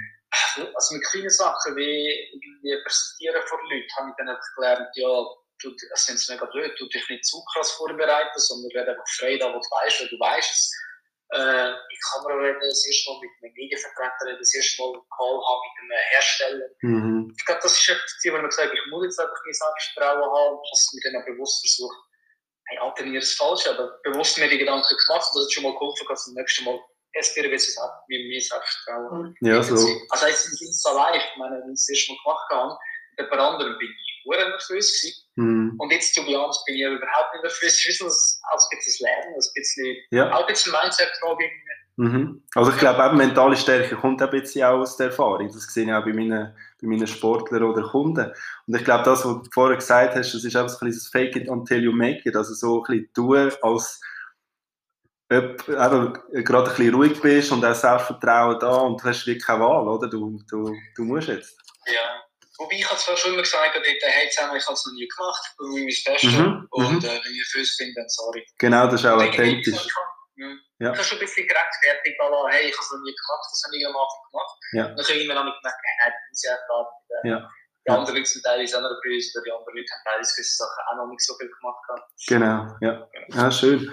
Also 0.75 0.95
mit 0.95 1.05
kleinen 1.07 1.29
Sachen 1.29 1.75
wie 1.75 2.29
irgendwie 2.31 2.83
präsentieren 2.83 3.41
vor 3.47 3.59
Leuten, 3.63 3.95
habe 3.97 4.09
ich 4.09 4.15
dann 4.17 4.29
einfach 4.29 4.55
gelernt, 4.55 4.89
ja, 4.95 5.25
du, 5.61 5.75
das 5.89 6.05
sind 6.05 6.29
mega 6.29 6.45
blöd, 6.45 6.73
du 6.77 6.88
dich 6.88 7.09
nicht 7.09 7.25
zu 7.25 7.43
krass 7.53 7.71
vorbereiten, 7.71 8.39
sondern 8.39 8.73
werde 8.73 8.91
einfach 8.91 9.07
frei 9.19 9.38
da, 9.38 9.47
wo 9.47 9.59
du 9.59 9.69
weißt, 9.69 10.01
weil 10.01 10.09
du 10.09 10.19
weißt 10.19 10.51
es. 10.51 10.71
Äh, 11.33 11.71
in 11.71 12.00
Kamera 12.11 12.35
reden, 12.43 12.59
das 12.59 12.85
erste 12.85 13.09
Mal 13.09 13.19
mit 13.21 13.31
einem 13.41 13.53
Medienvertreter 13.53 14.25
reden, 14.25 14.39
das 14.39 14.53
erste 14.53 14.81
Mal 14.81 14.91
einen 14.91 15.09
Call 15.15 15.39
haben 15.39 15.61
mit 15.63 15.75
einem 15.79 16.03
Hersteller. 16.11 16.67
Mhm. 16.81 17.35
Ich 17.38 17.45
glaube, 17.45 17.61
das 17.63 17.71
ist 17.71 17.88
etwas, 17.88 18.19
wo 18.25 18.31
man 18.31 18.51
sagt, 18.51 18.73
ich 18.73 18.91
muss 18.91 19.05
jetzt 19.05 19.19
einfach 19.19 19.41
mein 19.45 19.53
Selbstvertrauen 19.53 20.27
haben, 20.27 20.59
dass 20.69 20.91
mir 20.91 21.01
dann 21.07 21.21
auch 21.21 21.25
bewusst 21.25 21.61
versucht, 21.63 21.95
hey, 22.67 22.79
Alter, 22.79 23.05
mir 23.05 23.19
ist 23.19 23.38
falsch, 23.38 23.65
aber 23.67 24.00
bewusst 24.03 24.39
mir 24.39 24.50
die 24.50 24.57
Gedanken 24.57 24.83
gemacht 24.83 25.29
und 25.31 25.39
das 25.39 25.45
hat 25.47 25.53
schon 25.53 25.63
mal 25.63 25.73
geholfen, 25.73 26.05
dass 26.09 26.25
das 26.25 26.33
nächste 26.33 26.63
Mal 26.65 26.79
es 27.13 27.77
auch 27.77 27.89
wie 28.08 28.27
mir 28.27 28.41
Selbstvertrauen. 28.41 29.36
Ja, 29.41 29.62
so. 29.62 29.75
Also 30.10 30.27
jetzt 30.27 30.48
in 30.48 30.68
Insta 30.68 30.91
Live, 30.94 31.24
ich 31.32 31.38
meine, 31.38 31.62
wenn 31.62 31.74
ich 31.74 31.80
es 31.80 31.89
erst 31.89 32.10
mal 32.10 32.18
gemacht 32.24 32.50
habe, 32.51 32.77
mit 33.18 33.32
jemand 33.32 33.53
anderem 33.53 33.77
bin 33.77 33.89
ich 33.89 34.12
sehr 34.24 34.50
nervös 34.50 34.70
gewesen. 34.70 35.22
Mhm. 35.36 35.75
Und 35.77 35.91
jetzt, 35.91 36.13
zu 36.13 36.22
honest, 36.22 36.65
bin 36.65 36.75
ich 36.75 36.82
überhaupt 36.82 37.34
nicht 37.34 37.44
nervös. 37.44 37.63
Es 37.63 37.86
ist 37.88 38.01
als, 38.01 38.41
als 38.51 38.70
ein 38.72 38.77
bisschen 38.77 39.06
Lernen, 39.06 39.34
ein 39.34 39.53
bisschen, 39.53 39.98
ja. 40.12 40.32
auch 40.34 40.41
ein 40.41 40.48
bisschen 40.48 40.72
Mindset-Frage. 40.72 41.46
Mhm. 41.98 42.44
Also 42.56 42.72
ich 42.72 42.77
glaube, 42.77 43.06
eben 43.06 43.18
mentale 43.18 43.56
Stärke 43.56 43.96
kommt 43.96 44.22
ein 44.22 44.30
bisschen 44.30 44.63
auch 44.63 44.80
aus 44.80 44.98
der 44.98 45.08
Erfahrung. 45.08 45.48
Das 45.48 45.74
sehe 45.74 45.86
ich 45.86 45.94
auch 45.94 46.03
bei 46.03 46.13
meinen, 46.13 46.56
bei 46.82 46.88
meinen 46.88 47.08
Sportlern 47.08 47.63
oder 47.63 47.84
Kunden. 47.84 48.32
Und 48.68 48.75
ich 48.75 48.84
glaube, 48.84 49.03
das, 49.03 49.25
was 49.25 49.44
du 49.44 49.50
vorher 49.51 49.77
gesagt 49.77 50.15
hast, 50.15 50.34
das 50.34 50.44
ist 50.44 50.56
auch 50.56 50.68
so 50.68 50.77
ein 50.77 50.88
bisschen 50.88 51.03
das 51.03 51.08
Fake 51.08 51.36
it 51.36 51.50
until 51.50 51.84
you 51.84 51.91
make 51.91 52.27
it. 52.27 52.36
Also 52.36 52.53
so 52.53 52.84
ein 52.84 52.84
bisschen 52.88 53.13
tun, 53.13 53.51
als 53.62 54.01
ob 55.31 55.65
du 55.65 56.43
gerade 56.43 56.69
ein 56.71 56.75
bisschen 56.75 56.93
ruhig 56.93 57.21
bist 57.21 57.51
und 57.51 57.63
auch 57.63 57.73
Selbstvertrauen 57.73 58.59
da 58.59 58.71
und 58.71 59.01
du 59.01 59.07
hast 59.07 59.25
wirklich 59.25 59.45
keine 59.45 59.61
Wahl, 59.61 59.88
oder? 59.88 60.09
Du, 60.09 60.39
du, 60.50 60.75
du 60.95 61.03
musst 61.03 61.29
jetzt. 61.29 61.57
Ja. 61.85 62.21
Wobei 62.57 62.75
ich 62.75 62.85
habe 62.85 63.00
zwar 63.00 63.17
schon 63.17 63.33
immer 63.33 63.41
gesagt, 63.41 63.73
hey 63.73 64.29
zusammen, 64.29 64.55
ich 64.55 64.65
habe 64.65 64.73
es 64.73 64.85
noch 64.85 64.93
nie 64.93 65.07
gemacht, 65.07 65.41
ich 65.50 65.57
probiere 65.57 65.81
mein 65.81 65.88
Bestes 65.88 66.23
mhm. 66.23 66.67
und 66.69 67.01
mhm. 67.01 67.09
äh, 67.09 67.19
wenn 67.23 67.33
ich 67.33 67.50
fürs 67.50 67.75
bin, 67.77 67.93
dann 67.95 68.07
sorry. 68.07 68.45
Genau, 68.59 68.85
das 68.85 69.01
ist 69.01 69.05
auch 69.07 69.17
authentisch. 69.17 69.73
Ich, 69.73 69.88
ich, 70.38 70.88
habe 70.88 71.03
schon 71.03 71.17
ein 71.17 71.25
bisschen 71.25 71.47
gerechtfertigt, 71.47 72.17
weil, 72.19 72.53
hey, 72.53 72.69
ich 72.69 72.75
habe 72.75 72.83
es 72.85 72.91
noch 72.91 73.01
nie 73.01 73.15
gemacht, 73.15 73.45
das 73.50 73.61
habe 73.65 73.77
ich 73.77 73.88
am 73.88 73.95
Anfang 73.97 74.23
gemacht. 74.29 74.57
Ja. 74.73 74.83
Dann 74.93 75.05
habe 75.05 75.17
ich 75.17 75.25
immer 75.25 75.35
damit 75.35 75.53
gemerkt, 75.57 75.79
hey, 75.81 76.11
das 76.11 76.31
ist 76.31 76.43
ja 76.45 76.57
klar. 76.67 76.85
Äh, 77.09 77.29
ja. 77.29 77.51
Die 77.88 77.89
anderen 77.89 78.15
Leute 78.15 78.29
sind 78.29 78.43
teilweise 78.43 78.77
auch 78.77 78.81
noch 78.81 79.01
bei 79.01 79.09
uns, 79.09 79.33
oder 79.33 79.43
die 79.43 79.51
anderen 79.51 79.75
Leute 79.77 79.89
haben 79.89 80.03
teilweise 80.05 80.35
gewisse 80.35 80.55
Sachen 80.61 80.81
auch 80.85 80.97
noch 80.97 81.09
nicht 81.09 81.25
so 81.25 81.33
viel 81.38 81.50
gemacht. 81.50 81.81
Genau, 82.27 82.77
ja. 82.81 83.09
Ja, 83.33 83.51
schön. 83.51 83.91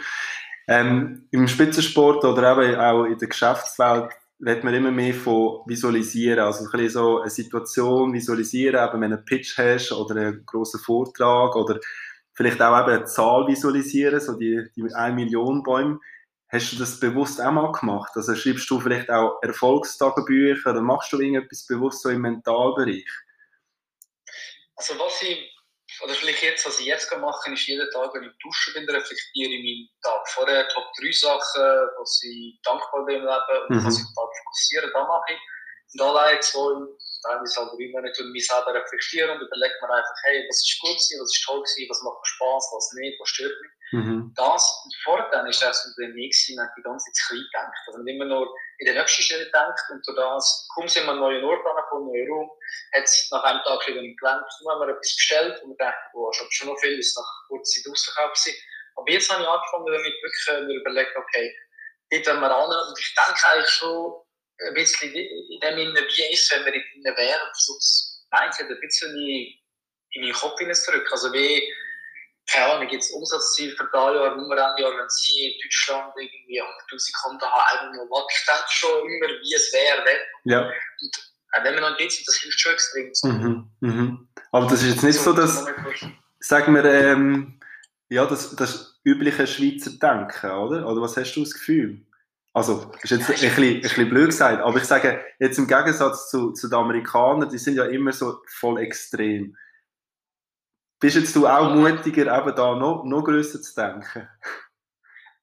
Ähm, 0.69 1.27
Im 1.31 1.49
Spitzensport 1.49 2.25
oder 2.25 2.53
eben 2.53 2.79
auch 2.79 3.05
in 3.05 3.19
der 3.19 3.29
Geschäftswelt 3.29 4.13
redet 4.45 4.65
man 4.65 4.75
immer 4.75 4.91
mehr 4.91 5.15
von 5.15 5.63
Visualisieren, 5.67 6.41
also 6.41 6.65
ein 6.65 6.71
bisschen 6.71 6.91
so 6.91 7.21
eine 7.21 7.31
Situation 7.31 8.13
visualisieren, 8.13 8.87
eben 8.87 9.01
wenn 9.01 9.11
du 9.11 9.17
einen 9.17 9.25
Pitch 9.25 9.57
hast 9.57 9.93
oder 9.93 10.15
einen 10.15 10.47
grossen 10.47 10.79
Vortrag 10.81 11.57
oder 11.57 11.81
vielleicht 12.35 12.61
auch 12.61 12.79
eben 12.81 12.97
eine 12.97 13.05
Zahl 13.07 13.49
visualisieren, 13.49 14.21
so 14.21 14.35
die, 14.35 14.69
die 14.77 14.95
1 14.95 15.15
Million 15.15 15.63
Bäume. 15.63 15.99
Hast 16.51 16.73
du 16.73 16.77
das 16.77 17.01
bewusst 17.01 17.41
auch 17.41 17.51
mal 17.51 17.73
gemacht? 17.73 18.13
Also 18.15 18.35
schreibst 18.35 18.71
du 18.71 18.79
vielleicht 18.79 19.11
auch 19.11 19.43
Erfolgstagebücher 19.43 20.71
oder 20.71 20.81
machst 20.83 21.13
du 21.13 21.19
irgendetwas 21.19 21.67
bewusst 21.67 22.03
so 22.03 22.11
im 22.11 22.23
Mentalbereich? 22.23 23.09
Also 24.77 24.95
was 24.99 25.21
ich 25.23 25.58
oder 26.03 26.15
vielleicht 26.15 26.43
jetzt, 26.43 26.67
was 26.67 26.79
ich 26.81 26.87
jetzt 26.87 27.11
mache, 27.17 27.53
ist 27.53 27.67
jeden 27.67 27.91
Tag, 27.91 28.13
wenn 28.15 28.25
ich 28.25 28.37
duschen 28.43 28.75
bin, 28.75 28.89
reflektiere 28.89 29.51
ich 29.51 29.63
meinen 29.65 29.89
Tag. 30.03 30.29
Vorher 30.29 30.69
Top 30.69 30.85
drei 31.01 31.11
Sachen, 31.13 31.63
was 31.99 32.23
ich 32.23 32.61
dankbar 32.63 33.05
bin 33.07 33.17
im 33.17 33.25
Leben 33.25 33.63
und 33.69 33.77
mhm. 33.77 33.87
was 33.87 33.99
ich 33.99 34.05
den 34.05 34.15
Tag 34.15 34.31
fokussiere, 34.39 34.91
da 34.93 35.05
mache 35.05 35.33
ich. 35.33 35.41
Und 35.95 36.03
allein 36.03 36.43
zwei, 36.43 36.77
teilweise 37.25 37.61
halt 37.61 37.73
drei 37.73 37.89
Monate, 37.89 38.25
mich 38.25 38.47
selber 38.47 38.75
reflektieren 38.75 39.31
und 39.31 39.47
überlege 39.47 39.75
mir 39.81 39.89
einfach, 39.89 40.19
hey, 40.25 40.45
was 40.47 40.61
ist 40.61 40.79
gut 40.81 40.93
gewesen, 40.93 41.21
was 41.23 41.33
ist 41.33 41.45
toll 41.45 41.63
gewesen, 41.65 41.89
was 41.89 42.03
macht 42.03 42.21
mir 42.21 42.29
Spaß, 42.37 42.65
was 42.77 42.93
nicht, 43.01 43.21
was 43.21 43.29
stört 43.29 43.57
mich. 43.63 43.73
Mhm. 43.93 44.33
Das, 44.37 44.63
und 44.85 44.95
vorher 45.05 45.31
dann 45.33 45.47
ist 45.47 45.63
das 45.63 45.87
unter 45.87 46.13
mir 46.13 46.29
gewesen, 46.29 46.57
man 46.57 46.69
die 46.77 46.83
ganze 46.83 47.11
Zeit 47.13 47.49
klein 47.49 47.49
gedacht. 47.49 47.85
Also 47.89 48.03
nicht 48.05 48.15
immer 48.15 48.27
nur 48.27 48.53
in 48.79 48.87
den 48.87 48.95
nächsten 48.95 49.23
Schritt 49.23 49.47
gedacht 49.47 49.81
und 49.91 50.07
durch 50.07 50.17
das, 50.17 50.69
kaum 50.75 50.87
sind 50.87 51.05
wir 51.05 51.11
einen 51.11 51.21
neuen 51.21 51.45
Ort 51.45 51.67
angekommen, 51.67 52.11
einen 52.15 52.27
neuen 52.27 52.31
Raum, 52.31 52.51
hat 52.95 53.05
es 53.05 53.29
nach 53.31 53.43
einem 53.43 53.63
Tag 53.65 53.87
wieder 53.87 54.01
gelangt, 54.01 54.47
dann 54.47 54.73
haben 54.73 54.87
wir 54.87 54.95
etwas 54.95 55.17
bestellt 55.17 55.63
und 55.63 55.71
wir 55.71 55.77
dachten, 55.77 56.09
boah, 56.13 56.31
ist 56.31 56.55
schon 56.55 56.69
noch 56.69 56.79
viel, 56.79 56.99
ist 56.99 57.17
nach 57.17 57.49
kurzer 57.49 57.83
Zeit 57.83 57.93
ausverkauft 57.93 58.45
gewesen. 58.45 58.59
Aber 58.97 59.11
jetzt 59.11 59.31
habe 59.31 59.43
ich 59.43 59.49
angefangen 59.49 59.87
damit 59.87 60.15
wirklich 60.23 60.49
äh, 60.49 60.61
mir 60.63 60.81
überlegt, 60.81 61.17
okay, 61.17 61.57
dort 62.11 62.27
wollen 62.27 62.41
wir 62.41 62.57
an 62.57 62.89
und 62.89 62.99
ich 62.99 63.15
denke 63.15 63.47
eigentlich 63.47 63.71
schon 63.71 64.15
ein 64.61 64.75
bisschen 64.75 65.15
in 65.15 65.61
dem 65.61 65.77
Sinne, 65.77 66.09
wie 66.09 66.33
ist 66.33 66.43
es, 66.43 66.51
wenn 66.51 66.65
wir 66.67 66.75
in 66.75 66.83
ihnen 66.95 67.17
wären, 67.17 67.49
das 67.49 68.27
Mindset 68.31 68.71
ein 68.71 68.81
bisschen 68.81 69.15
in 69.17 70.23
meinen 70.23 70.33
Kopf 70.33 70.59
hineinzudrücken. 70.59 71.13
Also 71.13 71.33
wie, 71.33 71.75
keine 72.51 72.73
Ahnung, 72.73 72.89
gibt 72.89 73.03
es 73.03 73.11
Umsatzziel 73.11 73.77
für 73.77 73.85
das 73.85 73.93
Jahr, 73.93 74.37
Nummerende 74.37 74.83
wenn 74.83 75.09
Sie 75.09 75.53
in 75.53 75.61
Deutschland 75.63 76.13
irgendwie 76.17 76.63
100.000 76.63 77.23
Kunden 77.23 77.45
haben, 77.45 77.99
was 77.99 78.25
ich 78.31 78.47
denke 78.47 78.69
schon 78.69 79.11
immer, 79.11 79.29
wie 79.29 79.55
es 79.55 79.73
wäre, 79.73 80.05
wenn. 80.05 80.53
Ja. 80.53 80.61
Und 80.63 81.31
äh, 81.53 81.65
wenn 81.65 81.75
man 81.75 81.93
noch 81.93 81.99
ein 81.99 82.07
das 82.07 82.37
hilft 82.37 82.61
schon 82.61 82.73
extrem. 82.73 83.13
Mhm. 83.25 83.71
Mhm. 83.81 84.29
Aber 84.53 84.67
das 84.67 84.83
ist 84.83 84.91
jetzt 84.91 85.05
nicht 85.05 85.19
so, 85.19 85.33
dass, 85.33 85.67
sagen 86.41 86.75
wir, 86.75 86.85
ähm, 86.85 87.61
ja, 88.09 88.25
das, 88.25 88.57
das 88.57 88.99
übliche 89.05 89.47
Schweizer 89.47 89.91
Denken, 89.91 90.51
oder? 90.51 90.87
Oder 90.87 91.03
was 91.03 91.17
hast 91.17 91.35
du 91.35 91.41
das 91.41 91.53
Gefühl? 91.53 92.07
Also, 92.55 92.91
ist 93.03 93.11
jetzt 93.11 93.29
ein, 93.29 93.37
bisschen, 93.37 93.77
ein 93.77 93.81
bisschen 93.83 94.09
blöd 94.09 94.27
gesagt, 94.27 94.63
aber 94.63 94.79
ich 94.79 94.85
sage, 94.85 95.25
jetzt 95.39 95.59
im 95.59 95.69
Gegensatz 95.69 96.31
zu, 96.31 96.53
zu 96.53 96.69
den 96.69 96.79
Amerikanern, 96.79 97.49
die 97.51 97.59
sind 97.59 97.77
ja 97.77 97.85
immer 97.85 98.13
so 98.13 98.41
voll 98.49 98.81
extrem. 98.81 99.55
Bist 101.01 101.17
jetzt 101.17 101.37
du 101.37 101.47
auch 101.47 101.71
mutiger, 101.71 102.27
eben 102.27 102.57
da 102.57 102.75
noch, 102.75 103.05
noch 103.05 103.23
grösser 103.23 103.63
zu 103.63 103.75
denken? 103.75 104.29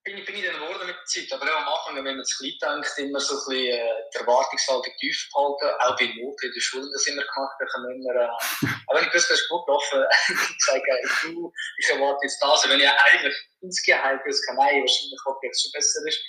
Bin, 0.03 0.23
bin 0.25 0.35
ich 0.35 0.45
dann 0.45 0.53
geworden 0.59 0.85
mit 0.85 0.95
der 0.95 1.05
Zeit, 1.05 1.31
aber 1.31 1.49
auch 1.49 1.61
am 1.61 1.73
Anfang, 1.73 2.05
wenn 2.05 2.17
man 2.17 2.25
zu 2.25 2.37
klein 2.37 2.59
denkt, 2.61 2.91
immer 2.99 3.19
so 3.19 3.33
ein 3.33 3.41
bisschen 3.47 3.79
äh, 3.79 3.89
die 4.13 4.17
Erwartungshaltung 4.19 4.93
tief 4.99 5.29
behalten, 5.33 5.79
auch 5.79 5.95
bei 5.97 6.05
Noten 6.13 6.45
in 6.45 6.53
der 6.53 6.61
Schule 6.61 6.85
das 6.91 7.07
immer 7.07 7.23
gemacht, 7.23 7.55
da 7.57 7.65
kann 7.65 7.89
immer, 7.89 8.13
äh, 8.13 8.27
aber 8.87 8.99
wenn 8.99 9.07
ich 9.07 9.13
wusste, 9.15 9.33
das 9.33 9.41
ist 9.41 9.49
gut 9.49 9.65
gelaufen, 9.65 10.03
ich 10.29 10.65
sage, 10.65 10.83
du, 11.23 11.51
ich 11.79 11.89
erwarte 11.89 12.19
jetzt 12.21 12.43
das, 12.43 12.65
und 12.65 12.71
wenn 12.71 12.81
ich 12.81 12.89
eigentlich 12.89 13.35
insgeheim 13.61 14.19
gewusst 14.19 14.45
habe, 14.49 14.59
nein, 14.59 14.81
wahrscheinlich 14.81 15.21
ob 15.25 15.41
jetzt 15.41 15.63
schon 15.63 15.71
besser 15.71 16.05
ist, 16.05 16.19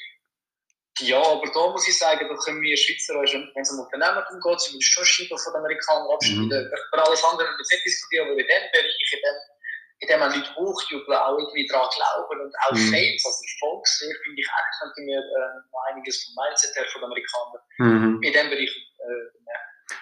ja, 1.00 1.20
aber 1.20 1.44
da 1.52 1.70
muss 1.72 1.87
ich 1.88 1.98
sagen, 1.98 2.26
da 2.28 2.35
können 2.37 2.62
wir 2.62 2.76
Schweizer, 2.76 3.14
wenn 3.20 3.62
es 3.62 3.70
um 3.70 3.80
Unternehmen 3.80 4.24
geht, 4.24 4.61
sind 4.61 4.74
wir 4.74 4.82
schon 4.82 5.04
Schieber 5.04 5.37
von 5.37 5.52
den 5.52 5.61
Amerikanern 5.61 6.09
abschneiden. 6.09 6.48
Mhm. 6.48 6.72
Über 6.92 7.06
alles 7.06 7.24
andere 7.24 7.48
müssen 7.52 7.70
wir 7.70 7.76
nicht 7.76 7.87
diskutieren, 7.87 8.28
aber 8.30 8.40
in 8.40 8.48
dem 8.48 8.64
Bereich, 8.72 9.12
in 9.12 9.20
dem, 9.20 9.38
in 9.98 10.09
dem 10.09 10.20
man 10.20 10.32
Leute 10.32 10.54
hochjubeln, 10.56 11.18
auch 11.18 11.38
irgendwie 11.38 11.66
daran 11.66 11.88
glauben 11.92 12.40
und 12.48 12.54
auch 12.64 12.72
mhm. 12.72 12.88
Fails, 12.88 13.24
also 13.24 13.40
Erfolgswert, 13.44 14.18
finde 14.24 14.40
ich 14.40 14.48
eigentlich, 14.48 14.78
könnte 14.80 15.00
mir 15.04 15.20
äh, 15.20 15.92
einiges 15.92 16.24
vom 16.24 16.32
Mindset 16.40 16.72
her 16.76 16.87
von 16.92 17.00
den 17.00 17.09
Amerikanern 17.12 17.62
mhm. 17.78 18.22
in 18.22 18.32
dem 18.32 18.48
Bereich 18.48 18.72
äh, 18.72 19.37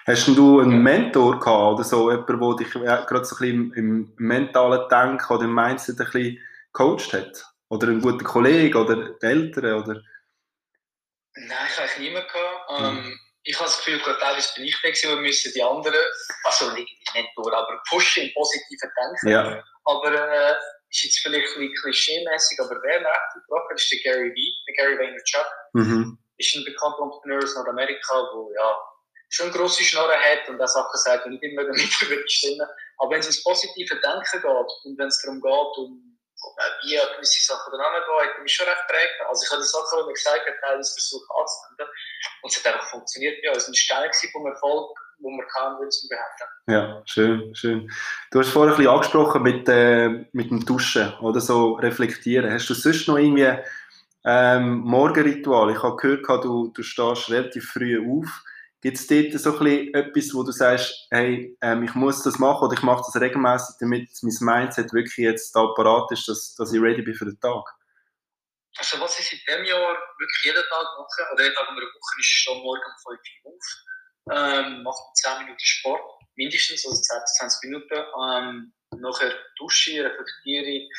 Hast 0.07 0.29
du 0.29 0.61
einen 0.61 0.83
Mentor 0.83 1.41
gehabt 1.41 1.75
oder 1.75 1.85
so, 1.85 2.11
jemand, 2.11 2.29
der 2.29 2.67
dich 2.67 2.75
ja, 2.75 3.05
gerade 3.05 3.25
so 3.25 3.37
ein 3.37 3.71
bisschen 3.71 3.73
im, 3.75 4.13
mentalen 4.17 4.89
Denken 4.89 5.33
oder 5.33 5.45
im 5.45 5.55
Mindset 5.55 5.99
ein 5.99 6.07
bisschen 6.07 6.39
gecoacht 6.73 7.13
hat? 7.13 7.45
Oder 7.71 7.89
ein 7.89 8.01
guter 8.01 8.25
Kollege 8.25 8.79
oder 8.79 9.15
Eltern? 9.21 9.83
Oder? 9.83 10.03
Nein, 11.37 11.67
ich 11.69 11.77
habe 11.77 11.83
eigentlich 11.83 11.99
niemanden 11.99 12.29
gehabt. 12.29 12.71
Ähm, 12.71 12.95
mhm. 12.95 13.21
Ich 13.43 13.57
habe 13.57 13.67
das 13.67 13.77
Gefühl, 13.79 13.99
gerade 14.01 14.19
teilweise 14.19 14.55
bin 14.55 14.65
ich 14.65 14.83
weg, 14.83 14.97
wir 15.03 15.17
müssen 15.17 15.53
die 15.53 15.63
anderen, 15.63 16.05
also 16.45 16.71
nicht, 16.71 16.89
nicht 17.15 17.29
nur, 17.37 17.53
aber 17.53 17.83
pushen 17.91 18.25
im 18.25 18.33
positiven 18.33 18.91
Denken. 18.97 19.29
Ja. 19.29 19.63
Aber 19.85 20.13
äh, 20.13 20.55
ist 20.91 21.05
jetzt 21.05 21.19
vielleicht 21.19 21.49
ein 21.49 21.61
bisschen 21.61 21.75
klischee-mäßig, 21.83 22.59
aber 22.61 22.81
wer 22.83 23.01
mir 23.01 23.11
echt 23.11 23.35
gebracht 23.35 23.71
ist 23.75 23.93
der 23.93 23.99
Gary 24.13 24.35
Vee, 24.35 24.53
der 24.69 24.75
Gary 24.77 24.99
Vaynerchuk. 24.99 25.47
Mhm. 25.73 26.19
Ist 26.39 26.57
ein 26.57 26.65
bekannter 26.65 27.03
Entrepreneur 27.03 27.43
aus 27.43 27.55
Nordamerika, 27.55 28.15
der 28.15 28.55
ja, 28.57 28.79
schon 29.29 29.51
grosse 29.51 29.83
Schnorren 29.83 30.19
hat 30.21 30.49
und 30.49 30.61
auch 30.61 30.69
Sachen 30.69 30.99
sagt, 31.01 31.27
die 31.27 31.31
nicht 31.31 31.43
immer 31.43 31.65
damit 31.65 31.81
stimmen. 32.31 32.67
Aber 32.99 33.11
wenn 33.11 33.21
es 33.21 33.27
ins 33.27 33.43
positive 33.43 34.01
Denken 34.01 34.41
geht 34.41 34.45
und 34.45 34.99
wenn 34.99 35.09
es 35.09 35.21
darum 35.23 35.41
geht, 35.41 35.79
um 35.79 36.14
wie 36.83 36.99
gewisse 37.17 37.45
Sachen 37.45 37.73
dann 37.73 37.81
angehen, 37.81 38.05
hat 38.05 38.43
mich 38.43 38.53
schon 38.53 38.67
recht 38.67 38.87
prägt. 38.89 39.19
Also 39.29 39.45
ich 39.45 39.51
habe 39.51 39.63
die 39.63 39.69
Sachen, 39.69 39.99
die 40.01 40.07
mir 40.07 40.13
gesagt 40.13 40.47
hat, 40.47 40.55
teilweise 40.61 40.93
versucht 40.93 41.29
anzuwenden. 41.31 41.89
Und 42.43 42.53
es 42.53 42.59
hat 42.59 42.73
einfach 42.73 42.89
funktioniert. 42.89 43.37
Ja, 43.43 43.53
es 43.53 43.65
war 43.65 43.73
ein 43.73 43.75
Stein 43.75 44.11
vom 44.33 44.47
Erfolg, 44.47 44.99
wo 45.19 45.31
man 45.31 45.47
kann, 45.49 45.79
würde 45.79 45.91
ich 45.91 46.09
behaupten. 46.09 46.49
Ja, 46.67 47.03
schön, 47.07 47.55
schön. 47.55 47.91
Du 48.31 48.41
hast 48.41 48.51
vorhin 48.51 48.73
ein 48.73 48.77
bisschen 48.77 48.93
angesprochen 48.93 49.43
mit, 49.43 49.69
äh, 49.69 50.09
mit 50.33 50.51
dem 50.51 50.65
Duschen 50.65 51.15
oder 51.21 51.41
so 51.41 51.75
reflektieren. 51.75 52.53
Hast 52.53 52.69
du 52.69 52.75
sonst 52.75 53.09
noch 53.09 53.19
irgendwie 53.19 53.59
ähm, 54.25 54.81
Morgenritual. 54.81 55.71
Ich 55.71 55.83
habe 55.83 55.97
gehört, 55.97 56.45
du, 56.45 56.69
du 56.69 56.83
stehst 56.83 57.31
relativ 57.31 57.71
früh 57.71 57.99
auf. 58.01 58.43
Gibt 58.85 58.99
es 58.99 59.07
dort 59.07 59.33
so 59.41 59.65
etwas, 59.65 60.35
wo 60.35 60.43
du 60.43 60.53
sagst, 60.53 61.07
hey, 61.11 61.57
ähm, 61.63 61.85
ich 61.85 61.95
muss 61.95 62.23
das 62.23 62.39
machen 62.39 62.67
oder 62.67 62.75
ich 62.75 62.83
mache 62.83 63.01
das 63.01 63.19
regelmäßig, 63.19 63.77
damit 63.81 64.11
mein 64.21 64.61
Mindset 64.61 64.93
wirklich 64.93 65.17
jetzt 65.17 65.57
da 65.57 65.73
parat 65.75 66.13
ist, 66.13 66.29
dass, 66.29 66.55
dass 66.55 66.71
ich 66.71 66.83
ready 66.83 67.01
bin 67.01 67.15
für 67.15 67.25
den 67.25 67.41
Tag? 67.41 67.65
Also 68.77 69.01
was 69.01 69.19
ich 69.19 69.33
in 69.33 69.39
diesem 69.39 69.65
Jahr 69.65 69.97
wirklich 70.19 70.45
jeden 70.45 70.69
Tag 70.69 70.87
mache, 70.99 71.33
oder 71.33 71.45
jeden 71.45 71.55
Tag 71.55 71.69
in 71.71 71.77
der 71.77 71.85
Woche, 71.85 72.21
ist 72.21 72.29
schon 72.29 72.59
morgen 72.59 72.83
um 72.85 73.17
5 73.17 73.21
Uhr 73.45 73.53
auf, 73.55 73.65
ähm, 74.37 74.83
mache 74.83 75.03
10 75.15 75.39
Minuten 75.45 75.65
Sport, 75.65 76.03
mindestens, 76.37 76.85
also 76.85 77.01
10 77.01 77.21
bis 77.23 77.35
20 77.39 77.71
Minuten, 77.71 78.05
ähm, 78.21 78.75
nachher 79.01 79.33
dusche, 79.57 80.05
reflektiere, 80.05 80.91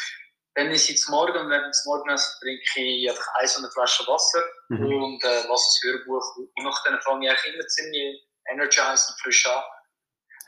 dann 0.56 0.72
ist 0.72 0.90
es 0.90 1.08
morgen 1.10 1.38
und 1.38 1.50
während 1.50 1.68
des 1.68 1.86
Morgenessen 1.86 2.40
trinke 2.40 2.64
ich 2.80 3.10
einfach 3.10 3.28
Eis 3.42 3.58
und 3.58 3.66
eine 3.66 3.72
Flasche 3.74 4.08
Wasser 4.08 4.42
mhm. 4.70 5.04
und 5.04 5.24
äh, 5.24 5.48
lasse 5.48 5.48
das 5.48 5.80
Hörbuch. 5.84 6.38
Und 6.38 6.64
nachdem 6.64 7.00
fange 7.02 7.26
ich 7.26 7.32
eigentlich 7.32 7.56
immer 7.56 7.68
ziemlich 7.68 8.28
energized 8.50 9.10
und 9.10 9.22
frisch 9.22 9.46
an. 9.48 9.62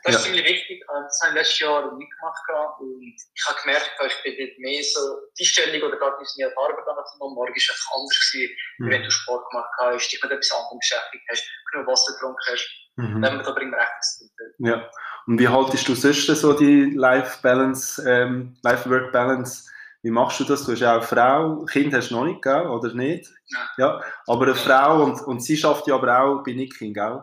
Das 0.04 0.14
ja. 0.14 0.18
ist 0.18 0.24
ziemlich 0.26 0.44
wichtig. 0.44 0.82
Das 0.86 1.20
habe 1.22 1.32
ich 1.32 1.34
letztes 1.34 1.58
Jahr 1.58 1.92
nicht 1.92 2.12
gemacht. 2.18 2.80
Und 2.80 3.02
ich 3.02 3.44
habe 3.48 3.60
gemerkt, 3.60 3.90
ich 4.06 4.22
bin 4.22 4.46
dort 4.46 4.58
mehr 4.58 4.82
so, 4.82 5.00
die 5.38 5.44
Stellung 5.44 5.88
oder 5.88 5.98
gar 5.98 6.18
nicht 6.18 6.38
mehr 6.38 6.52
Arbeit 6.56 6.86
am 6.86 7.34
Morgen 7.34 7.54
ist 7.54 7.68
einfach 7.68 7.96
anders 7.96 8.32
gewesen, 8.32 8.56
mhm. 8.78 8.90
wenn 8.90 9.02
du 9.02 9.10
Sport 9.10 9.50
gemacht 9.50 9.70
hast, 9.78 10.08
dich 10.08 10.22
mit 10.22 10.32
etwas 10.32 10.52
anderem 10.52 10.78
beschäftigt 10.78 11.24
hast, 11.28 11.44
genug 11.70 11.86
Wasser 11.86 12.12
getrunken 12.14 12.44
hast. 12.46 12.68
Mhm. 12.96 13.22
Dann 13.22 13.42
da 13.42 13.50
bringt 13.50 13.72
man 13.72 13.80
echt 13.80 13.92
das 13.98 14.28
Ja. 14.58 14.90
Und 15.26 15.38
wie 15.38 15.48
haltest 15.48 15.86
du 15.86 15.94
sonst 15.94 16.26
so 16.26 16.52
die 16.54 16.94
Life-Balance, 16.94 18.02
ähm, 18.08 18.56
Life-Work-Balance? 18.62 19.68
Wie 20.08 20.12
machst 20.12 20.40
du 20.40 20.44
das? 20.44 20.64
Du 20.64 20.72
hast 20.72 20.80
ja 20.80 20.92
auch 20.92 21.00
eine 21.00 21.06
Frau, 21.06 21.66
Kind 21.66 21.92
hast 21.92 22.10
du 22.10 22.14
noch 22.14 22.24
nicht, 22.24 22.40
gell? 22.40 22.66
oder 22.66 22.94
nicht? 22.94 23.28
Ja. 23.48 23.68
ja. 23.76 24.04
Aber 24.26 24.46
eine 24.46 24.54
Frau 24.54 25.02
und, 25.02 25.20
und 25.20 25.40
sie 25.40 25.54
schafft 25.54 25.86
ja 25.86 25.96
aber 25.96 26.18
auch 26.18 26.42
bei 26.42 26.52
Nicking, 26.52 26.94
gell? 26.94 27.22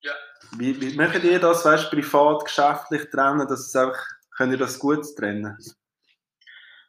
Ja. 0.00 0.14
Wie, 0.52 0.80
wie 0.80 0.96
macht 0.96 1.22
ihr 1.22 1.38
das, 1.38 1.62
weißt, 1.62 1.90
privat, 1.90 2.46
geschäftlich 2.46 3.10
trennen, 3.10 3.46
dass 3.46 3.66
es 3.66 3.76
einfach, 3.76 4.02
könnt 4.34 4.52
ihr 4.52 4.58
das 4.58 4.78
gut 4.78 5.04
trennen? 5.14 5.58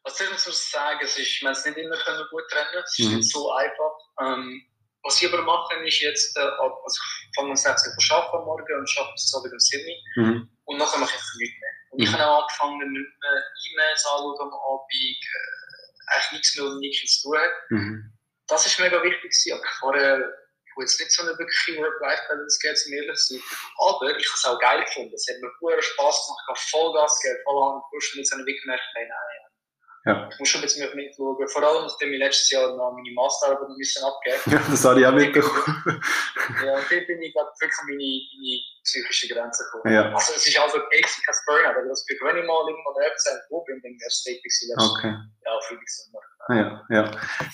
Was 0.05 0.17
soll 0.17 0.27
ich 0.33 0.39
so 0.39 0.51
sagen? 0.51 0.99
Es 1.03 1.19
ist, 1.19 1.43
man 1.43 1.51
es 1.51 1.65
nicht 1.65 1.77
immer 1.77 1.97
können 1.97 2.23
gut 2.31 2.43
trennen, 2.49 2.81
es 2.81 2.97
ist 2.97 3.09
mhm. 3.09 3.15
nicht 3.17 3.29
so 3.29 3.51
einfach. 3.51 3.97
Ähm, 4.21 4.61
was 5.03 5.21
ich 5.21 5.27
aber 5.27 5.43
mache, 5.43 5.75
ist 5.83 5.99
jetzt, 5.99 6.37
äh, 6.37 6.39
also 6.39 6.87
ich 6.87 7.35
fange 7.35 7.49
um 7.49 7.55
6 7.57 7.85
Uhr 7.85 8.17
arbeiten 8.17 8.37
am 8.37 8.45
Morgen 8.45 8.79
und 8.79 8.97
arbeite 8.97 9.11
bis 9.11 9.35
Abend 9.35 9.51
um 9.51 9.59
7 9.59 9.83
Uhr. 9.83 10.23
Mhm. 10.23 10.49
Und 10.63 10.77
nachher 10.77 10.99
mache 10.99 11.11
ich 11.13 11.39
nichts 11.41 11.59
mehr. 11.59 11.64
Und 11.95 12.03
ich 12.03 12.11
mhm. 12.11 12.13
habe 12.19 12.27
auch 12.27 12.41
angefangen, 12.43 12.91
nicht 12.91 13.21
mehr 13.21 13.43
E-Mails 13.71 14.05
anzuschauen 14.05 14.51
am 14.51 14.53
Abend, 14.53 14.91
äh, 14.91 16.13
eigentlich 16.13 16.31
nichts 16.33 16.55
mehr 16.55 16.69
mit 16.69 16.79
nichts 16.79 17.21
zu 17.21 17.29
tun 17.29 17.37
hat. 17.39 17.51
Mhm. 17.69 18.13
Das 18.47 18.79
war 18.79 18.85
mega 18.85 19.01
wichtig, 19.01 19.53
aber 19.53 19.63
vorher 19.79 20.35
wo 20.75 20.81
jetzt 20.81 20.99
nicht 20.99 21.11
so 21.11 21.23
eine 21.23 21.31
wirkliche 21.39 21.81
Work-Life-Balance 21.81 22.59
geht, 22.61 22.83
um 22.85 22.93
ehrlich 22.93 23.17
zu 23.17 23.35
sein. 23.35 23.43
Aber 23.79 24.17
ich 24.17 24.27
habe 24.27 24.35
es 24.35 24.45
auch 24.45 24.59
geil 24.59 24.83
gefunden. 24.83 25.13
Es 25.15 25.27
hat 25.29 25.41
mir 25.41 25.51
pure 25.59 25.81
Spaß 25.81 26.27
gemacht, 26.27 26.43
ich 26.43 26.47
habe 26.49 26.59
Vollgas 26.69 27.19
gegeben, 27.21 27.39
voll 27.43 27.63
an 27.63 27.79
den 27.79 27.83
Push 27.89 28.13
und 28.13 28.19
jetzt 28.19 28.31
habe 28.31 28.41
ich 28.41 28.47
wirklich 28.47 28.63
gemerkt, 28.63 28.83
nein, 28.95 29.07
nein, 29.07 29.45
ja. 30.05 30.29
Ich 30.31 30.39
muss 30.39 30.49
schon 30.49 30.61
ein 30.61 30.65
bisschen 30.65 30.85
mehr 30.85 30.95
mitschauen. 30.95 31.47
Vor 31.47 31.63
allem, 31.63 31.83
nachdem 31.83 32.13
ich 32.13 32.19
letztes 32.19 32.51
Jahr 32.51 32.75
noch 32.75 32.93
meine 32.93 33.11
Masterarbeit 33.13 33.69
ein 33.69 33.77
bisschen 33.77 34.03
abgegeben 34.05 34.41
Ja, 34.53 34.61
das 34.69 34.85
habe 34.85 34.99
ich 34.99 35.05
auch 35.07 35.13
mitbekommen. 35.13 36.01
ja, 36.63 36.73
und 36.77 36.85
dort 36.91 37.07
bin 37.07 37.21
ich 37.21 37.33
gerade 37.33 37.49
wirklich 37.59 37.79
an 37.81 37.87
meine, 37.89 38.19
meine 38.37 38.59
psychische 38.85 39.27
Grenze 39.33 39.63
gekommen. 39.65 39.93
Ja. 39.93 40.13
Also, 40.13 40.33
es 40.35 40.45
ist 40.45 40.59
also 40.59 40.77
basic 40.91 41.27
als 41.27 41.41
Burnout, 41.47 41.79
aber 41.79 41.89
das 41.89 42.05
bin, 42.05 42.17
wenn 42.21 42.37
ich 42.37 42.45
mal 42.45 42.69
irgendwo 42.69 42.93
nervös 42.99 43.25
wo 43.49 43.63
bin, 43.63 43.81
dann 43.81 43.97
wäre 43.97 44.07
es 44.07 44.23
letztes 44.25 44.69
Okay. 44.77 45.13
Ja, 45.43 45.59
für 45.61 45.73
mich 45.73 45.89
so. 45.89 46.19
Ja, 46.49 46.85
ja. 46.89 47.11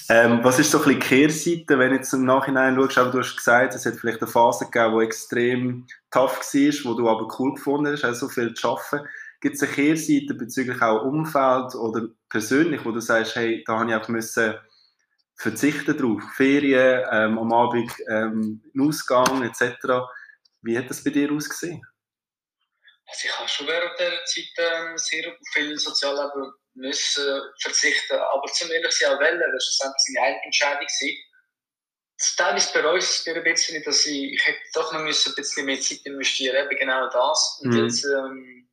Ähm, 0.09 0.43
was 0.43 0.59
ist 0.59 0.71
so 0.71 0.79
ein 0.79 0.83
bisschen 0.83 0.99
die 0.99 1.07
Kehrseite, 1.07 1.79
wenn 1.79 1.91
du 1.91 1.95
jetzt 1.95 2.11
im 2.11 2.25
Nachhinein 2.25 2.75
schaust, 2.75 2.97
aber 2.97 3.11
du 3.11 3.19
hast 3.19 3.37
gesagt, 3.37 3.75
es 3.75 3.85
hat 3.85 3.95
vielleicht 3.95 4.21
eine 4.21 4.29
Phase 4.29 4.65
gegeben, 4.65 4.99
die 4.99 5.05
extrem 5.05 5.87
tough 6.11 6.39
war, 6.39 6.91
wo 6.91 6.93
du 6.95 7.07
aber 7.07 7.27
cool 7.39 7.53
gefunden 7.55 7.93
hast, 7.93 8.03
also 8.03 8.27
so 8.27 8.33
viel 8.33 8.53
zu 8.53 8.67
arbeiten. 8.67 9.07
Gibt 9.41 9.55
es 9.55 9.63
eine 9.63 9.71
Kehrseite 9.71 10.35
bezüglich 10.35 10.81
auch 10.81 11.03
Umfeld 11.03 11.75
oder 11.75 12.07
persönlich, 12.29 12.85
wo 12.85 12.91
du 12.91 13.01
sagst, 13.01 13.35
hey, 13.35 13.63
da 13.65 13.79
habe 13.79 13.89
ich 13.89 13.95
auch 13.95 14.07
müssen 14.07 14.55
verzichten 15.41 15.97
drauf, 15.97 16.21
Ferien, 16.35 17.03
ähm, 17.11 17.39
am 17.39 17.51
Abend 17.51 17.91
ähm, 18.09 18.63
Ausgang 18.79 19.43
etc. 19.43 20.05
Wie 20.61 20.77
hat 20.77 20.89
das 20.89 21.03
bei 21.03 21.09
dir 21.09 21.31
ausgesehen? 21.31 21.81
Also 23.07 23.27
ich 23.27 23.39
habe 23.39 23.49
schon 23.49 23.67
während 23.67 23.99
dieser 23.99 24.23
Zeit 24.25 24.53
ähm, 24.57 24.97
sehr 24.97 25.35
viel 25.53 25.77
Sozialleben 25.77 26.53
müssen 26.75 27.41
verzichten, 27.59 28.15
aber 28.15 28.45
zum 28.53 28.71
ehrlich 28.71 28.91
sein 28.91 29.15
auch 29.15 29.19
wählen, 29.19 29.41
das 29.51 29.79
war 29.81 29.93
eine 29.93 30.27
eigene 30.27 30.45
Entscheidung. 30.45 30.87
Teilweise 32.37 32.73
bereue 32.73 32.99
ich 32.99 33.05
es 33.05 33.27
ein 33.27 33.43
bisschen, 33.43 33.83
dass 33.83 34.05
ich, 34.05 34.33
ich 34.33 34.45
hätte 34.45 34.59
doch 34.73 34.93
noch 34.93 34.99
ein 34.99 35.05
bisschen 35.07 35.65
mehr 35.65 35.79
Zeit 35.79 36.05
investieren, 36.05 36.55
eben 36.55 36.79
genau 36.79 37.09
das. 37.09 37.59
Und 37.63 37.71
mhm. 37.71 37.83
jetzt 37.83 38.05
ähm, 38.05 38.69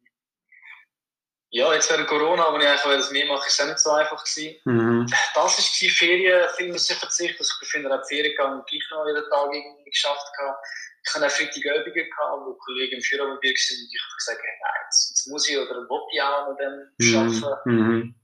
ja, 1.51 1.73
jetzt 1.73 1.91
während 1.91 2.09
Corona, 2.09 2.47
aber 2.47 2.61
ich 2.61 2.67
eigentlich 2.67 2.83
das 2.83 3.11
mehr 3.11 3.27
mache, 3.27 3.47
ist 3.47 3.55
es 3.55 3.61
auch 3.61 3.69
nicht 3.69 3.79
so 3.79 3.91
einfach 3.91 4.23
gewesen. 4.23 4.61
Mhm. 4.65 5.07
Das 5.35 5.57
war 5.57 5.65
die 5.81 5.89
Ferien, 5.89 6.49
viel 6.57 6.75
ich 6.75 6.95
verzichten. 6.95 7.39
Also 7.39 7.53
ich 7.63 7.73
bin 7.73 7.85
dann 7.85 8.01
die 8.03 8.15
Ferien 8.15 8.37
gegangen 8.37 8.61
und 8.61 8.69
gleich 8.69 8.85
noch 8.91 9.07
jeden 9.07 9.25
Tag 9.31 9.49
irgendwie 9.49 9.91
geschafft 9.91 10.29
gehabt. 10.37 10.61
Ich 11.07 11.15
hatte 11.15 11.27
auch 11.27 11.31
Freitag 11.31 11.57
Übungen 11.65 11.95
gehabt, 11.95 12.45
wo 12.45 12.53
Kollegen 12.53 12.97
im 12.97 13.03
Führer 13.03 13.25
waren 13.25 13.33
und 13.33 13.45
ich 13.45 13.57
habe 13.57 14.17
gesagt, 14.19 14.41
hey, 14.45 14.57
nein, 14.61 14.81
jetzt, 14.85 15.09
jetzt 15.09 15.27
muss 15.29 15.49
ich 15.49 15.57
oder 15.57 15.89
will 15.89 16.01
ich 16.13 16.21
auch 16.21 16.49
noch 16.49 16.57
dem 16.59 16.93
mhm. 16.99 17.17
arbeiten. 17.17 17.71
Mhm. 17.71 18.15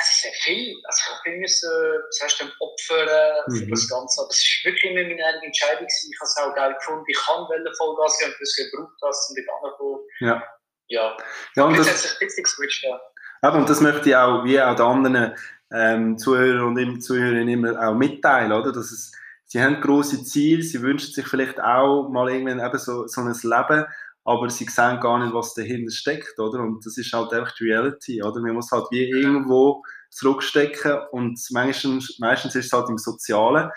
Es 0.00 0.14
ist 0.14 0.22
sehr 0.22 0.32
viel, 0.46 0.80
also 0.86 0.98
ich 1.02 1.10
habe 1.10 1.36
müssen, 1.38 1.70
das 2.06 2.20
heißt, 2.22 2.54
opfern 2.60 3.08
für 3.50 3.66
mhm. 3.66 3.70
das 3.70 3.88
Ganze. 3.90 4.22
Aber 4.22 4.30
es 4.30 4.38
ist 4.38 4.62
wirklich 4.62 4.84
immer 4.84 5.02
meine 5.02 5.26
eigene 5.26 5.46
Entscheidung 5.50 5.82
gewesen. 5.82 6.10
Ich 6.14 6.20
habe 6.20 6.30
es 6.30 6.36
auch 6.38 6.54
geil 6.54 6.74
gefunden. 6.78 7.04
Ich 7.08 7.18
kann 7.18 7.42
Vollgas 7.74 8.18
geben 8.20 8.30
und 8.30 8.38
das 8.38 8.54
gebraucht 8.54 9.02
hast, 9.02 9.30
um 9.30 9.34
dort 9.34 9.50
anzukommen. 9.50 10.00
Ja 10.20 10.57
ja, 10.88 11.16
ja 11.54 11.64
und 11.64 11.78
das, 11.78 11.88
hat 11.88 11.96
sich 11.96 12.12
ein 12.12 12.26
bisschen 12.26 12.44
geswitcht, 12.44 12.84
ja. 12.84 13.00
Aber, 13.40 13.58
und 13.58 13.68
das 13.68 13.80
möchte 13.80 14.08
ich 14.08 14.16
auch, 14.16 14.44
wie 14.44 14.60
auch 14.60 14.74
den 14.74 14.86
anderen 14.86 15.36
ähm, 15.72 16.18
Zuhörer 16.18 16.66
und 16.66 17.00
Zuhörerinnen 17.00 17.48
immer 17.48 17.88
auch 17.88 17.94
mitteilen, 17.94 18.52
oder? 18.52 18.72
Dass 18.72 18.90
es, 18.90 19.12
sie 19.44 19.62
haben 19.62 19.80
große 19.80 20.24
Ziele, 20.24 20.62
sie 20.62 20.82
wünschen 20.82 21.12
sich 21.12 21.26
vielleicht 21.26 21.60
auch 21.60 22.08
mal 22.08 22.30
irgendwann 22.30 22.66
eben 22.66 22.78
so, 22.78 23.06
so 23.06 23.20
ein 23.20 23.32
Leben, 23.32 23.84
aber 24.24 24.50
sie 24.50 24.64
sehen 24.64 25.00
gar 25.00 25.18
nicht, 25.18 25.32
was 25.32 25.54
dahinter 25.54 25.92
steckt, 25.92 26.38
oder? 26.38 26.60
Und 26.60 26.84
das 26.84 26.98
ist 26.98 27.12
halt 27.12 27.32
einfach 27.32 27.54
die 27.54 27.70
Reality, 27.70 28.22
oder? 28.22 28.40
Man 28.40 28.54
muss 28.54 28.70
halt 28.70 28.86
wie 28.90 29.08
irgendwo 29.08 29.82
zurückstecken 30.10 30.98
und 31.12 31.40
meistens, 31.50 32.18
meistens 32.18 32.54
ist 32.54 32.66
es 32.66 32.72
halt 32.72 32.88
im 32.88 32.98
Sozialen, 32.98 33.70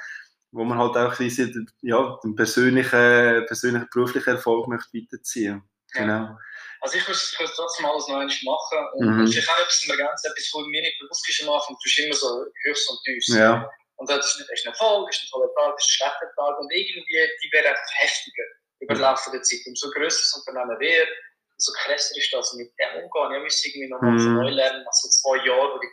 wo 0.52 0.64
man 0.64 0.78
halt 0.78 0.98
auch 0.98 1.16
diese, 1.16 1.52
ja, 1.82 2.18
den 2.24 2.36
persönlichen, 2.36 3.46
persönlichen 3.46 3.88
beruflichen 3.94 4.32
Erfolg 4.32 4.68
möchte 4.68 4.98
weiterziehen. 4.98 5.64
Genau. 5.94 6.38
Also 6.82 6.98
ich 6.98 7.08
muss, 7.08 7.38
ich 7.40 7.52
trotzdem 7.56 7.86
alles 7.86 8.08
noch 8.08 8.18
einmal 8.18 8.38
machen. 8.44 8.80
Und 8.94 9.08
mhm. 9.08 9.28
vielleicht 9.28 9.50
auch 9.50 9.60
etwas 9.60 9.86
ergänzen, 9.88 10.32
etwas, 10.32 10.52
was 10.54 10.66
mir 10.66 10.82
nicht 10.82 11.00
bewusst 11.00 11.30
ist 11.30 11.44
am 11.44 11.54
Anfang, 11.54 11.76
du 11.76 11.84
bist 11.84 12.00
immer 12.00 12.16
so 12.16 12.46
höchst 12.64 12.90
und 12.90 13.00
tiefst. 13.06 13.30
Ja. 13.30 13.70
Und 13.98 14.10
das 14.10 14.26
ist, 14.26 14.42
ein 14.42 14.74
Erfolg, 14.74 15.10
ist 15.10 15.22
ein 15.22 15.30
toller 15.30 15.54
Tag, 15.54 15.78
ist 15.78 15.86
ein 15.86 15.96
schlechter 16.02 16.30
Tag. 16.36 16.58
Und 16.58 16.74
irgendwie, 16.74 17.22
die 17.44 17.52
werden 17.54 17.68
einfach 17.68 17.92
heftiger 18.02 18.44
über 18.80 18.94
den 18.96 19.02
Laufe 19.02 19.30
der 19.30 19.44
Zeit. 19.44 19.60
Umso 19.68 19.92
größer 19.92 20.26
das 20.26 20.34
Unternehmen 20.42 20.80
wird, 20.80 21.10
umso 21.54 21.72
krasser 21.86 22.18
ist 22.18 22.34
das. 22.34 22.54
mit 22.58 22.74
dem 22.82 23.04
umgehen, 23.04 23.38
ich 23.38 23.44
muss 23.44 23.66
irgendwie 23.66 23.90
nochmal 23.90 24.18
mhm. 24.18 24.36
neu 24.42 24.50
lernen, 24.50 24.84
nach 24.84 24.94
so 24.94 25.08
zwei 25.10 25.38
Jahren, 25.46 25.70
wo 25.70 25.78
die 25.78 25.88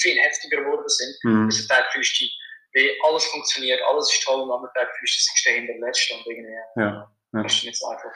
viel 0.00 0.18
heftiger 0.18 0.64
geworden 0.64 0.88
sind. 0.88 1.14
Mhm. 1.24 1.46
Bis 1.48 1.68
der 1.68 1.76
Tag 1.76 1.92
fühlst 1.92 2.20
du 2.20 2.24
wie 2.72 2.90
alles 3.04 3.24
funktioniert, 3.26 3.82
alles 3.82 4.12
ist 4.12 4.22
toll 4.22 4.40
und 4.40 4.52
am 4.52 4.64
Tag 4.74 4.88
fühlst 4.96 5.28
du 5.28 5.34
dich 5.34 5.56
hinter 5.56 5.72
der 5.72 5.86
Letzte 5.86 6.14
und 6.14 6.26
irgendwie. 6.26 6.54
Ja. 6.76 7.10
Ja. 7.32 7.42
Das 7.42 7.52
ist 7.52 7.64
nicht 7.64 7.78
so 7.78 7.86
einfach. 7.88 8.10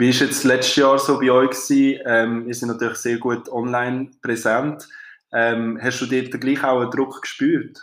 Wie 0.00 0.14
war 0.14 0.26
jetzt 0.28 0.44
letztes 0.44 0.76
Jahr 0.76 0.96
so 0.96 1.18
bei 1.18 1.28
euch? 1.28 1.50
Gewesen? 1.50 2.00
Ähm, 2.06 2.46
wir 2.46 2.54
sind 2.54 2.68
natürlich 2.68 2.98
sehr 2.98 3.18
gut 3.18 3.48
online 3.48 4.12
präsent. 4.22 4.86
Ähm, 5.32 5.76
hast 5.82 6.00
du 6.00 6.06
dort 6.06 6.40
gleich 6.40 6.62
auch 6.62 6.80
einen 6.80 6.92
Druck 6.92 7.20
gespürt? 7.20 7.76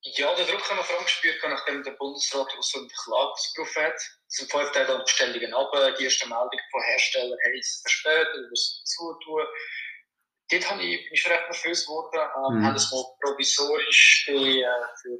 Ja, 0.00 0.34
den 0.34 0.46
Druck 0.46 0.64
haben 0.70 0.78
wir 0.78 0.84
vor 0.84 0.96
allem 0.96 1.04
gespürt, 1.04 1.36
nachdem 1.44 1.82
der 1.82 1.92
Bundesrat 1.92 2.48
eine 2.48 2.88
Klage 2.88 3.30
ausgerufen 3.30 3.82
hat. 3.82 3.94
Es 3.94 4.36
sind 4.38 4.50
fünf 4.50 4.72
Tage 4.72 4.94
an 4.94 5.02
Bestellungen 5.04 5.52
ab, 5.52 5.70
die 5.98 6.04
erste 6.04 6.26
Meldung 6.26 6.60
von 6.70 6.80
Herstellern, 6.80 7.38
hey, 7.42 7.58
es 7.58 7.68
ist 7.68 7.82
verspätet, 7.82 8.32
wir 8.32 8.48
müssen 8.48 8.86
zutun. 8.86 9.46
Dort 10.50 10.70
habe 10.70 10.82
ich, 10.82 10.96
bin 10.96 11.12
ich 11.12 11.28
recht 11.28 11.44
nervös 11.44 11.84
geworden, 11.84 12.20
ähm, 12.20 12.58
mhm. 12.58 12.66
haben 12.66 12.74
das 12.74 12.90
mal 12.90 13.04
provisorisch 13.20 14.28
äh, 14.28 14.64
für, 15.02 15.18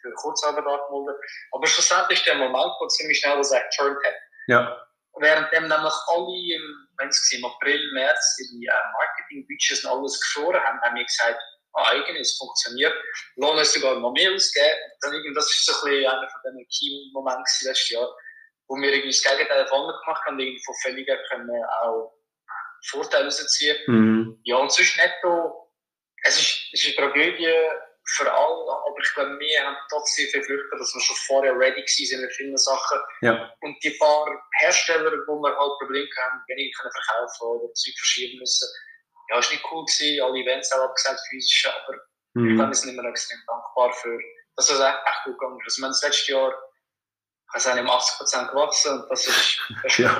für 0.00 0.12
Kurzarbeit 0.14 0.64
angemeldet. 0.64 1.20
Aber 1.52 1.66
schlussendlich 1.66 2.20
ist 2.20 2.26
der 2.26 2.36
Moment 2.36 2.72
wo 2.80 2.86
ziemlich 2.88 3.18
schnell, 3.18 3.38
es 3.38 3.52
eigentlich 3.52 3.76
turned 3.76 4.02
hat. 4.02 4.14
Ja. 4.46 4.86
Währenddem 5.18 5.68
nämlich 5.68 5.94
alle 6.08 6.36
im, 6.54 6.88
im 7.32 7.44
April, 7.44 7.92
März 7.94 8.36
ihre 8.38 8.76
äh, 8.76 8.92
Marketing-Budgets 8.92 9.84
und 9.84 9.90
alles 9.90 10.20
gefroren 10.20 10.62
haben, 10.62 10.80
haben 10.82 10.96
wir 10.96 11.04
gesagt, 11.04 11.40
ah, 11.72 11.90
eigentlich, 11.90 12.20
es 12.20 12.36
funktioniert. 12.36 12.94
Lohnt 13.36 13.60
es 13.60 13.72
sogar 13.72 13.98
noch 13.98 14.12
mehr 14.12 14.32
ausgeben. 14.32 14.76
Dann, 15.00 15.34
das 15.34 15.48
ist 15.48 15.66
so 15.66 15.72
ein 15.72 15.90
bisschen 15.90 16.10
einer 16.10 16.28
von 16.28 16.40
den 16.44 16.66
Key-Momenten 16.68 17.44
letztes 17.62 17.90
Jahr, 17.90 18.08
wo 18.68 18.76
wir 18.76 18.92
irgendwie 18.92 19.16
das 19.16 19.22
Gegenteil 19.22 19.66
von 19.68 19.88
gemacht 19.88 20.22
haben, 20.26 20.38
irgendwie 20.38 20.62
von 20.64 20.74
Fälliger 20.82 21.16
können 21.30 21.64
auch 21.82 22.12
Vorteile 22.90 23.24
rausziehen. 23.24 23.78
Mhm. 23.86 24.40
Ja, 24.44 24.56
und 24.56 24.70
sonst 24.70 24.96
netto, 24.96 25.72
es 26.24 26.38
ist, 26.38 26.68
es 26.72 26.84
ist 26.84 26.98
eine 26.98 27.12
Tragödie, 27.12 27.54
für 28.08 28.30
alle, 28.30 28.70
aber 28.70 28.96
ich 29.02 29.14
glaube, 29.14 29.38
wir 29.38 29.64
haben 29.64 29.76
trotzdem 29.90 30.28
viel 30.28 30.42
Glück, 30.42 30.70
dass 30.70 30.94
wir 30.94 31.00
schon 31.00 31.16
vorher 31.26 31.58
ready 31.58 31.82
waren 31.82 32.20
mit 32.20 32.32
vielen 32.34 32.56
Sachen. 32.56 32.98
Ja. 33.20 33.52
Und 33.62 33.76
die 33.82 33.90
paar 33.98 34.26
Hersteller, 34.60 35.10
wo 35.26 35.40
wir 35.40 35.48
halt 35.48 35.78
Probleme 35.78 36.08
haben, 36.22 36.42
weniger 36.46 36.78
können 36.80 36.92
verkaufen 36.92 37.46
oder 37.48 37.74
Zeug 37.74 37.94
verschieben 37.98 38.38
müssen, 38.38 38.68
ja, 39.28 39.38
ist 39.38 39.50
nicht 39.50 39.64
cool 39.70 39.84
gewesen, 39.84 40.22
alle 40.22 40.38
Events 40.38 40.72
auch 40.72 40.84
abgesagt, 40.84 41.20
physisch, 41.28 41.66
aber 41.66 41.98
mhm. 42.34 42.50
ich 42.50 42.56
glaube, 42.56 42.70
wir 42.70 42.76
sind 42.76 42.94
immer 42.94 43.08
extrem 43.08 43.38
dankbar 43.46 43.92
für, 43.92 44.18
dass 44.54 44.68
das 44.68 44.80
echt 44.80 45.24
gut 45.24 45.38
gegangen 45.38 45.58
ist. 45.66 45.72
Also, 45.74 45.82
wir 45.82 45.84
haben 45.86 45.92
das 45.92 46.02
letzte 46.02 46.32
Jahr 46.32 46.54
also 47.52 47.70
um 47.70 47.86
80% 47.86 48.50
gewachsen 48.50 48.92
und 48.92 49.10
das 49.10 49.26
ist, 49.26 49.58
das 49.82 49.98
ja, 49.98 50.18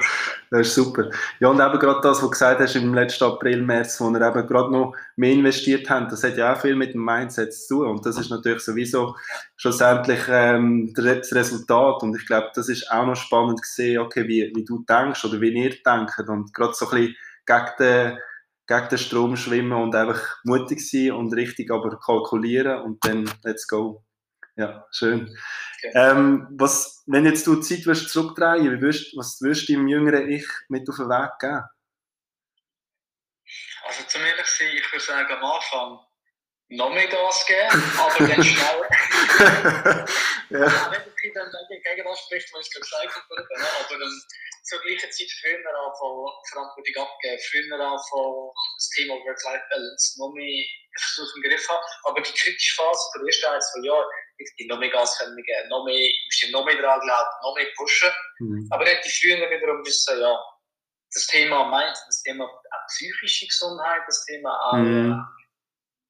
das 0.50 0.68
ist 0.68 0.74
super. 0.74 1.10
Ja, 1.40 1.48
und 1.48 1.60
eben 1.60 1.78
gerade 1.78 2.00
das, 2.00 2.18
was 2.18 2.20
du 2.20 2.30
gesagt 2.30 2.60
hast 2.60 2.76
im 2.76 2.94
letzten 2.94 3.24
April, 3.24 3.62
März, 3.62 4.00
wo 4.00 4.10
wir 4.10 4.20
eben 4.20 4.46
gerade 4.46 4.72
noch 4.72 4.94
mehr 5.16 5.32
investiert 5.32 5.90
haben, 5.90 6.08
das 6.08 6.22
hat 6.22 6.36
ja 6.36 6.54
auch 6.54 6.60
viel 6.60 6.76
mit 6.76 6.94
dem 6.94 7.04
Mindset 7.04 7.52
zu 7.52 7.76
tun 7.76 7.88
und 7.88 8.06
das 8.06 8.16
ist 8.16 8.30
natürlich 8.30 8.62
sowieso 8.62 9.16
schlussendlich 9.56 10.20
ähm, 10.28 10.92
das 10.94 11.32
Resultat 11.32 12.02
und 12.02 12.16
ich 12.16 12.26
glaube, 12.26 12.50
das 12.54 12.68
ist 12.68 12.90
auch 12.90 13.06
noch 13.06 13.16
spannend 13.16 13.60
gesehen, 13.60 13.98
okay, 13.98 14.26
wie, 14.28 14.52
wie 14.54 14.64
du 14.64 14.84
denkst 14.88 15.24
oder 15.24 15.40
wie 15.40 15.50
ihr 15.52 15.74
denkt 15.84 16.28
und 16.28 16.54
gerade 16.54 16.74
so 16.74 16.88
ein 16.88 16.90
bisschen 16.90 17.16
gegen 17.44 17.70
den, 17.78 18.18
gegen 18.66 18.88
den 18.88 18.98
Strom 18.98 19.36
schwimmen 19.36 19.80
und 19.82 19.94
einfach 19.94 20.20
mutig 20.44 20.80
sein 20.88 21.12
und 21.12 21.34
richtig 21.34 21.70
aber 21.70 21.98
kalkulieren 21.98 22.82
und 22.82 23.04
dann 23.04 23.30
let's 23.42 23.66
go. 23.66 24.02
Ja, 24.56 24.86
schön. 24.90 25.36
Ähm, 25.94 26.48
was, 26.50 27.02
wenn 27.06 27.26
jetzt 27.26 27.46
du 27.46 27.56
die 27.56 27.62
Zeit 27.62 27.86
wirst 27.86 28.10
zurückdrehen 28.10 28.72
wie 28.72 28.80
wirst, 28.80 29.16
was 29.16 29.40
würdest 29.40 29.68
du 29.68 29.74
deinem 29.74 29.88
jüngeren 29.88 30.28
Ich 30.28 30.46
mit 30.68 30.88
auf 30.88 30.96
den 30.96 31.08
Weg 31.08 31.30
geben? 31.40 31.64
Also 33.86 34.02
zum 34.08 34.24
ehrlich 34.24 34.46
sein, 34.46 34.76
ich 34.76 34.92
würde 34.92 35.04
sagen, 35.04 35.32
am 35.32 35.44
Anfang 35.44 36.00
noch 36.68 36.90
mehr 36.90 37.06
Gas 37.06 37.46
geben, 37.46 37.92
aber 37.98 38.26
dann 38.26 38.42
schneller. 38.44 38.88
ja. 40.50 40.66
Also, 40.66 40.90
wenn 40.90 41.04
du 41.04 41.32
dann 41.34 41.50
gegen 41.82 42.04
das 42.04 42.20
spricht, 42.20 42.52
was 42.52 42.66
ich 42.66 42.74
gesagt 42.74 43.14
habe, 43.14 43.26
aber 43.30 43.98
dann 43.98 44.22
zur 44.64 44.80
gleichen 44.80 45.10
Zeit 45.12 45.30
früher 45.40 45.62
anfangen, 45.62 46.26
Verantwortung 46.50 46.96
abgeben, 47.06 47.42
früher 47.50 47.78
anfangen, 47.78 48.50
das 48.76 48.88
Thema 48.90 49.14
Work-Life-Balance 49.14 50.18
noch 50.18 50.32
mehr 50.34 50.64
versuchen 50.98 51.42
im 51.42 51.50
Griff 51.50 51.68
haben. 51.68 51.84
Aber 52.04 52.20
die 52.20 52.32
kritische 52.32 52.74
Phase 52.74 53.02
der 53.14 53.26
ersten 53.26 53.46
ein, 53.46 53.60
zwei 53.60 53.86
Jahre, 53.86 54.10
die 54.58 54.66
noch 54.66 54.78
mehr 54.78 54.90
Gas 54.90 55.18
können 55.18 55.36
geben, 55.36 55.68
noch 55.68 55.84
mehr, 55.84 56.10
musst 56.26 56.52
noch 56.52 56.64
mehr 56.64 56.76
dran 56.76 57.00
glauben, 57.00 57.30
noch 57.42 57.54
mehr 57.56 57.66
pushen. 57.76 58.10
Mhm. 58.38 58.68
Aber 58.70 58.84
dann 58.84 58.96
die 59.04 59.10
früher 59.10 59.50
wiederum 59.50 59.84
wissen, 59.84 60.20
ja, 60.20 60.38
das 61.12 61.26
Thema 61.28 61.64
Mind, 61.70 61.96
das 62.06 62.22
Thema 62.22 62.44
auch 62.44 62.86
psychische 62.88 63.46
Gesundheit, 63.46 64.02
das 64.06 64.24
Thema 64.26 64.50
auch 64.70 64.76
mhm. 64.76 65.24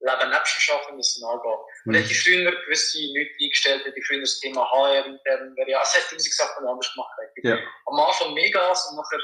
Leben 0.01 0.31
nebst 0.31 0.61
Schaffen 0.61 0.97
müssen 0.97 1.25
angehen. 1.25 1.53
Und 1.85 1.93
mhm. 1.93 1.95
hätte 1.95 2.13
ich 2.13 2.23
früher 2.23 2.51
gewisse 2.51 2.99
Leute 3.15 3.31
eingestellt, 3.41 3.85
hätte 3.85 3.99
ich 3.99 4.07
früher 4.07 4.21
das 4.21 4.41
Thema 4.41 4.71
HR 4.71 5.07
intern, 5.07 5.57
wäre 5.57 5.71
ja, 5.71 5.81
es 5.83 5.95
hätte 5.95 6.17
tausend 6.17 6.35
Sachen 6.35 6.67
anders 6.67 6.93
gemacht. 6.93 7.11
Ja. 7.43 7.59
Am 7.87 8.01
Anfang 8.01 8.35
mehr 8.35 8.51
Gas 8.51 8.87
und 8.91 8.97
nachher 8.97 9.21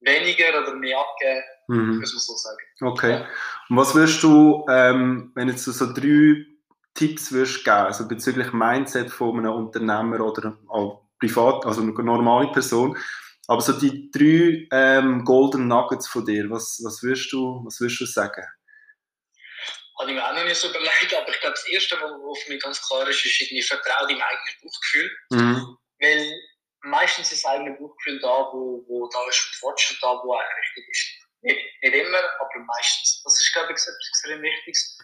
weniger 0.00 0.62
oder 0.62 0.74
mehr 0.74 0.98
abgeben, 0.98 1.42
mhm. 1.68 1.98
muss 2.00 2.12
man 2.12 2.20
so 2.20 2.34
sagen. 2.34 2.58
Okay. 2.80 3.10
Ja. 3.10 3.28
Und 3.68 3.76
was 3.76 3.94
würdest 3.94 4.22
du, 4.22 4.64
ähm, 4.70 5.32
wenn 5.34 5.48
jetzt 5.48 5.64
so 5.64 5.92
drei 5.92 6.46
Tipps 6.94 7.32
würdest 7.32 7.64
geben, 7.64 7.76
also 7.76 8.08
bezüglich 8.08 8.52
Mindset 8.52 9.10
von 9.10 9.38
einem 9.38 9.52
Unternehmer 9.52 10.20
oder 10.20 10.58
auch 10.68 11.08
privat, 11.18 11.66
also 11.66 11.82
eine 11.82 11.92
normale 11.92 12.50
Person, 12.52 12.98
aber 13.46 13.60
so 13.60 13.72
die 13.72 14.10
drei 14.10 14.68
ähm, 14.70 15.24
Golden 15.24 15.66
Nuggets 15.66 16.08
von 16.08 16.24
dir, 16.24 16.48
was, 16.50 16.80
was, 16.84 17.02
würdest 17.02 17.32
du, 17.32 17.62
was 17.64 17.80
würdest 17.80 18.00
du 18.00 18.06
sagen? 18.06 18.44
Habe 19.98 20.10
ich 20.10 20.16
mir 20.16 20.24
auch 20.24 20.34
noch 20.34 20.44
nicht 20.44 20.56
so 20.56 20.68
überlegt, 20.68 21.14
aber 21.14 21.28
ich 21.28 21.40
glaube, 21.40 21.54
das 21.54 21.68
Erste, 21.68 21.96
was 21.96 22.42
für 22.42 22.52
mich 22.52 22.62
ganz 22.62 22.80
klar 22.86 23.08
ist, 23.08 23.24
ist 23.24 23.40
irgendwie 23.40 23.62
Vertrauen 23.62 24.08
im 24.08 24.22
eigenen 24.22 24.54
Bauchgefühl. 24.62 25.10
Mhm. 25.30 25.76
Weil 26.00 26.40
meistens 26.82 27.32
ist 27.32 27.44
das 27.44 27.50
eigene 27.50 27.76
Bauchgefühl 27.76 28.20
da, 28.20 28.48
wo, 28.52 28.84
wo 28.88 29.08
da 29.08 29.28
ist 29.28 29.46
mit 29.48 29.56
Fortschritt 29.56 29.98
da, 30.00 30.08
wo 30.22 30.34
eigentlich 30.34 30.76
richtig 30.76 30.88
ist. 30.88 31.20
Nicht, 31.42 31.60
nicht 31.82 32.06
immer, 32.06 32.18
aber 32.18 32.64
meistens. 32.66 33.22
Das 33.24 33.40
ist, 33.40 33.52
glaube 33.52 33.72
ich, 33.72 33.80
etwas 33.80 33.88
extrem 33.88 34.42
Wichtiges. 34.42 34.98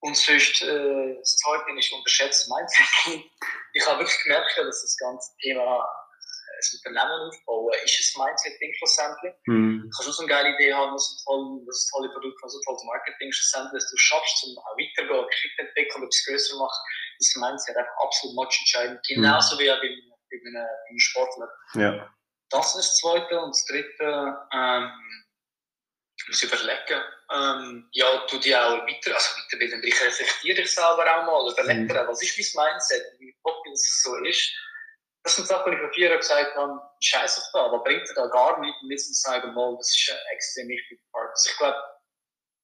Und 0.00 0.16
sonst, 0.16 0.62
äh, 0.62 1.16
das 1.18 1.36
Zweite 1.36 1.78
ist 1.78 1.92
unterschätzt 1.92 2.48
Mindset. 2.48 3.24
Ich 3.72 3.86
habe 3.86 4.00
wirklich 4.00 4.22
gemerkt, 4.24 4.50
dass 4.58 4.82
das 4.82 4.96
ganze 4.96 5.30
Thema 5.40 5.78
ein 5.78 6.92
Unternehmen 6.92 7.30
aufbauen, 7.30 7.72
ist 7.84 8.16
ein 8.16 8.26
Mindset-Ding 8.26 8.74
schlussendlich. 8.78 9.34
Mhm. 9.46 9.82
Du 9.84 9.90
kannst 9.90 10.08
auch 10.08 10.14
so 10.14 10.22
eine 10.22 10.32
geile 10.32 10.54
Idee 10.56 10.74
haben, 10.74 10.92
was 10.92 11.06
ein, 11.06 11.22
tolles 11.24 12.12
Produkt, 12.12 12.38
was 12.42 12.54
ein 12.54 12.62
tolles 12.66 12.84
Marketing 12.84 13.32
schlussendlich, 13.32 13.82
dass 13.82 13.90
du 13.90 13.96
schaffst, 13.96 14.44
um 14.44 14.58
auch 14.58 14.76
weiterzugehen, 14.76 15.26
Geschichte 15.28 15.62
entwickeln, 15.62 16.02
etwas 16.02 16.24
größer 16.26 16.56
machen, 16.58 16.82
ist 17.18 17.36
Mindset 17.36 17.76
einfach 17.76 17.96
absolut 18.02 18.36
much 18.36 18.56
entscheidend. 18.58 19.00
Genauso 19.06 19.54
mhm. 19.54 19.60
wie 19.60 19.68
bei, 19.68 19.78
bei, 19.78 19.86
einem, 19.86 20.54
bei 20.54 20.88
einem 20.88 20.98
Sportler. 20.98 21.48
Ja. 21.74 22.14
Das 22.50 22.74
ist 22.74 22.90
das 22.90 22.96
Zweite. 22.98 23.40
Und 23.40 23.54
das 23.54 23.64
Dritte, 23.66 24.08
ähm, 24.52 24.90
muss 26.28 26.42
überlegen, 26.42 27.00
ähm, 27.32 27.88
ja, 27.92 28.26
du 28.30 28.38
dich 28.38 28.56
auch 28.56 28.86
weiter, 28.86 29.14
also 29.14 29.30
weiterbilden, 29.36 29.82
ich 29.84 30.00
reflektiere 30.00 30.56
dich 30.56 30.70
selber 30.70 31.04
auch 31.04 31.26
mal, 31.26 31.52
überlege 31.52 32.02
mhm. 32.02 32.08
was 32.08 32.22
ist 32.22 32.56
mein 32.56 32.72
Mindset, 32.72 33.02
wie 33.18 33.34
dass 33.42 33.80
es 33.80 34.02
so 34.02 34.16
ist 34.24 34.50
das 35.22 35.36
sind 35.36 35.48
Sachen, 35.48 35.70
die 35.70 35.76
ich 35.76 35.82
vor 35.82 35.92
vier 35.92 36.08
Jahren 36.08 36.18
gesagt 36.18 36.56
habe, 36.56 36.80
scheiß 37.00 37.38
auf 37.38 37.44
da, 37.52 37.66
aber 37.66 37.82
bringt 37.82 38.08
dir 38.08 38.14
da 38.14 38.26
gar 38.28 38.58
nichts. 38.60 38.82
Und 38.82 38.90
jetzt 38.90 39.22
sagen, 39.22 39.52
mal, 39.54 39.76
das 39.76 39.88
ist 39.88 40.10
ein 40.10 40.34
extrem 40.34 40.68
wichtiger 40.68 41.00
Part. 41.12 41.30
Also 41.30 41.50
ich 41.50 41.58
glaube, 41.58 41.76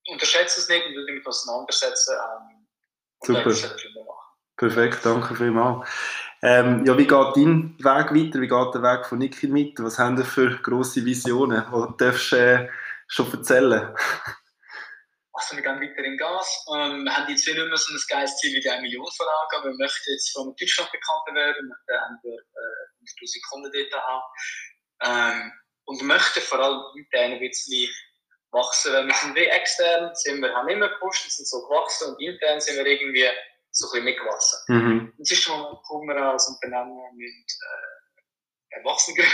unterschätze 0.08 0.60
es 0.60 0.68
nicht 0.68 0.86
und 0.86 0.94
würde 0.94 1.12
mich 1.12 1.26
auseinandersetzen. 1.26 2.14
Ähm, 2.14 2.66
Super. 3.22 3.54
Perfekt, 4.56 5.04
danke 5.04 5.34
vielmals. 5.34 5.86
Ähm, 6.42 6.84
ja, 6.86 6.96
wie 6.96 7.06
geht 7.06 7.36
dein 7.36 7.76
Weg 7.78 7.84
weiter? 7.84 8.40
Wie 8.40 8.48
geht 8.48 8.74
der 8.74 8.82
Weg 8.82 9.06
von 9.06 9.18
Niki 9.18 9.52
weiter? 9.52 9.84
Was 9.84 9.98
haben 9.98 10.16
wir 10.16 10.24
für 10.24 10.56
grosse 10.62 11.04
Visionen? 11.04 11.64
Was 11.70 11.96
darfst 11.98 12.32
du 12.32 12.36
äh, 12.36 12.68
schon 13.06 13.32
erzählen? 13.32 13.94
Also 15.32 15.54
wir 15.54 15.62
gehen 15.62 15.80
weiter 15.80 16.02
in 16.02 16.16
Gas. 16.16 16.64
Ähm, 16.74 17.04
wir 17.04 17.14
haben 17.14 17.28
jetzt 17.28 17.46
nicht 17.46 17.56
mehr 17.56 17.76
so 17.76 17.92
ein 17.92 18.00
geiles 18.08 18.36
Ziel 18.38 18.56
wie 18.56 18.60
die 18.60 18.70
1 18.70 18.80
Million 18.80 19.06
Verlage, 19.16 19.56
aber 19.58 19.68
wir 19.68 19.76
möchten 19.76 20.12
jetzt 20.12 20.32
von 20.32 20.54
Deutschland 20.56 20.90
bekannter 20.90 21.34
werden, 21.34 21.68
wir 21.68 22.00
möchten 22.10 22.28
äh, 22.28 23.06
5000 23.06 23.44
Kunden 23.50 23.72
dort 23.72 24.02
haben. 24.02 24.22
Ähm, 25.02 25.52
und 25.84 26.00
wir 26.00 26.06
möchten 26.06 26.40
vor 26.40 26.58
allem 26.58 26.80
intern 26.96 27.32
ein 27.32 27.40
bisschen 27.40 27.88
wachsen. 28.50 28.92
Weil 28.92 29.06
wir 29.06 29.14
sind 29.14 29.36
wie 29.36 29.44
extern, 29.44 30.10
sind 30.14 30.40
wir, 30.40 30.54
haben 30.54 30.68
immer 30.68 30.88
gepusht, 30.88 31.30
sind 31.30 31.46
so 31.46 31.62
gewachsen 31.68 32.08
und 32.08 32.20
intern 32.20 32.60
sind 32.60 32.76
wir 32.76 32.86
irgendwie 32.86 33.28
so 33.70 33.86
ein 33.86 33.90
bisschen 33.90 34.04
mitgewachsen. 34.04 34.58
Mhm. 34.68 35.12
Und 35.16 35.20
es 35.20 35.30
ist 35.30 35.42
schon 35.42 35.60
mal 35.60 35.80
cool, 35.90 36.06
wir 36.06 36.16
als 36.16 36.48
Unternehmen 36.48 36.96
mit 37.16 37.28
äh, 37.30 38.78
Erwachsenen 38.78 39.26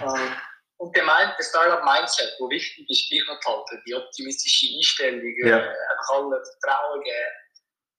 ähm, 0.00 0.36
und 0.78 0.96
der 0.96 1.04
meint, 1.04 1.34
das 1.38 1.48
Startup-Mindset, 1.48 2.36
wo 2.38 2.48
wichtig 2.48 2.88
ist, 2.88 3.10
gleich 3.10 3.26
noch 3.26 3.44
halten, 3.44 3.82
die 3.86 3.94
optimistische 3.94 4.76
Einstellung, 4.76 5.34
ja. 5.44 5.58
äh, 5.58 5.68
einfach 5.68 6.10
alle 6.14 6.42
Vertrauen 6.60 7.02
geben. 7.02 7.32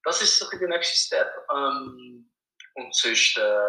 Das 0.04 0.22
ist 0.22 0.38
so 0.38 0.48
der 0.48 0.68
nächste 0.68 0.96
Step. 0.96 1.30
Ähm, 1.52 2.30
und 2.74 2.94
sonst 2.94 3.36
äh, 3.36 3.68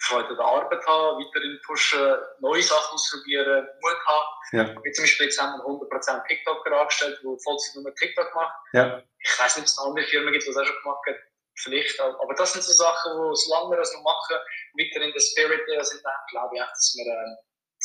Freude 0.00 0.28
an 0.28 0.36
der 0.36 0.44
Arbeit 0.46 0.86
haben, 0.86 1.24
weiterhin 1.24 1.60
pushen, 1.66 2.16
neue 2.40 2.62
Sachen 2.62 2.94
ausprobieren, 2.94 3.68
Mut 3.80 4.06
haben. 4.06 4.26
Ja. 4.52 4.82
Wie 4.82 4.92
zum 4.92 5.04
Beispiel 5.04 5.26
jetzt 5.26 5.40
haben 5.40 5.58
wir 5.58 5.64
100% 5.64 6.26
TikToker 6.26 6.80
angestellt, 6.80 7.18
die 7.20 7.42
Vollzeit 7.44 7.82
nur 7.82 7.94
TikTok 7.94 8.34
macht. 8.34 8.54
Ja. 8.72 9.02
Ich 9.18 9.38
weiß 9.38 9.56
nicht, 9.56 9.64
ob 9.64 9.68
es 9.68 9.78
eine 9.78 9.88
andere 9.88 10.06
Firma 10.06 10.30
gibt, 10.30 10.44
die 10.44 10.48
das 10.48 10.56
auch 10.56 10.64
schon 10.64 10.82
gemacht 10.82 11.06
hat. 11.06 11.16
Vielleicht 11.58 12.00
auch. 12.00 12.20
Aber 12.20 12.34
das 12.34 12.52
sind 12.52 12.62
so 12.62 12.72
Sachen, 12.72 13.12
wo 13.18 13.34
solange 13.34 13.70
wir 13.70 13.78
das 13.78 13.92
noch 13.94 14.02
machen, 14.02 14.36
weiter 14.76 15.04
in 15.04 15.12
der 15.12 15.20
Spirit 15.20 15.62
sind, 15.86 16.04
dann 16.04 16.14
glaube 16.30 16.54
ich 16.54 16.60
dass 16.60 16.94
wir 16.96 17.12
äh, 17.12 17.36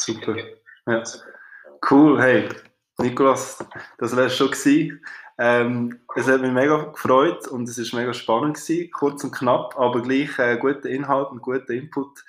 Super. 0.01 0.35
Ja. 0.87 1.03
Cool, 1.89 2.21
hey, 2.21 2.49
Nikolas, 2.97 3.63
das 3.97 4.15
wäre 4.15 4.29
schon 4.29 4.51
gewesen. 4.51 5.03
Ähm, 5.37 6.01
es 6.15 6.27
hat 6.27 6.41
mich 6.41 6.51
mega 6.51 6.77
gefreut 6.85 7.47
und 7.47 7.67
es 7.69 7.77
ist 7.77 7.93
mega 7.93 8.13
spannend 8.13 8.57
gewesen, 8.57 8.91
kurz 8.91 9.23
und 9.23 9.31
knapp, 9.31 9.77
aber 9.77 10.01
gleich 10.01 10.37
äh, 10.39 10.57
guter 10.57 10.89
Inhalt 10.89 11.29
und 11.29 11.41
guter 11.41 11.69
Input. 11.69 12.23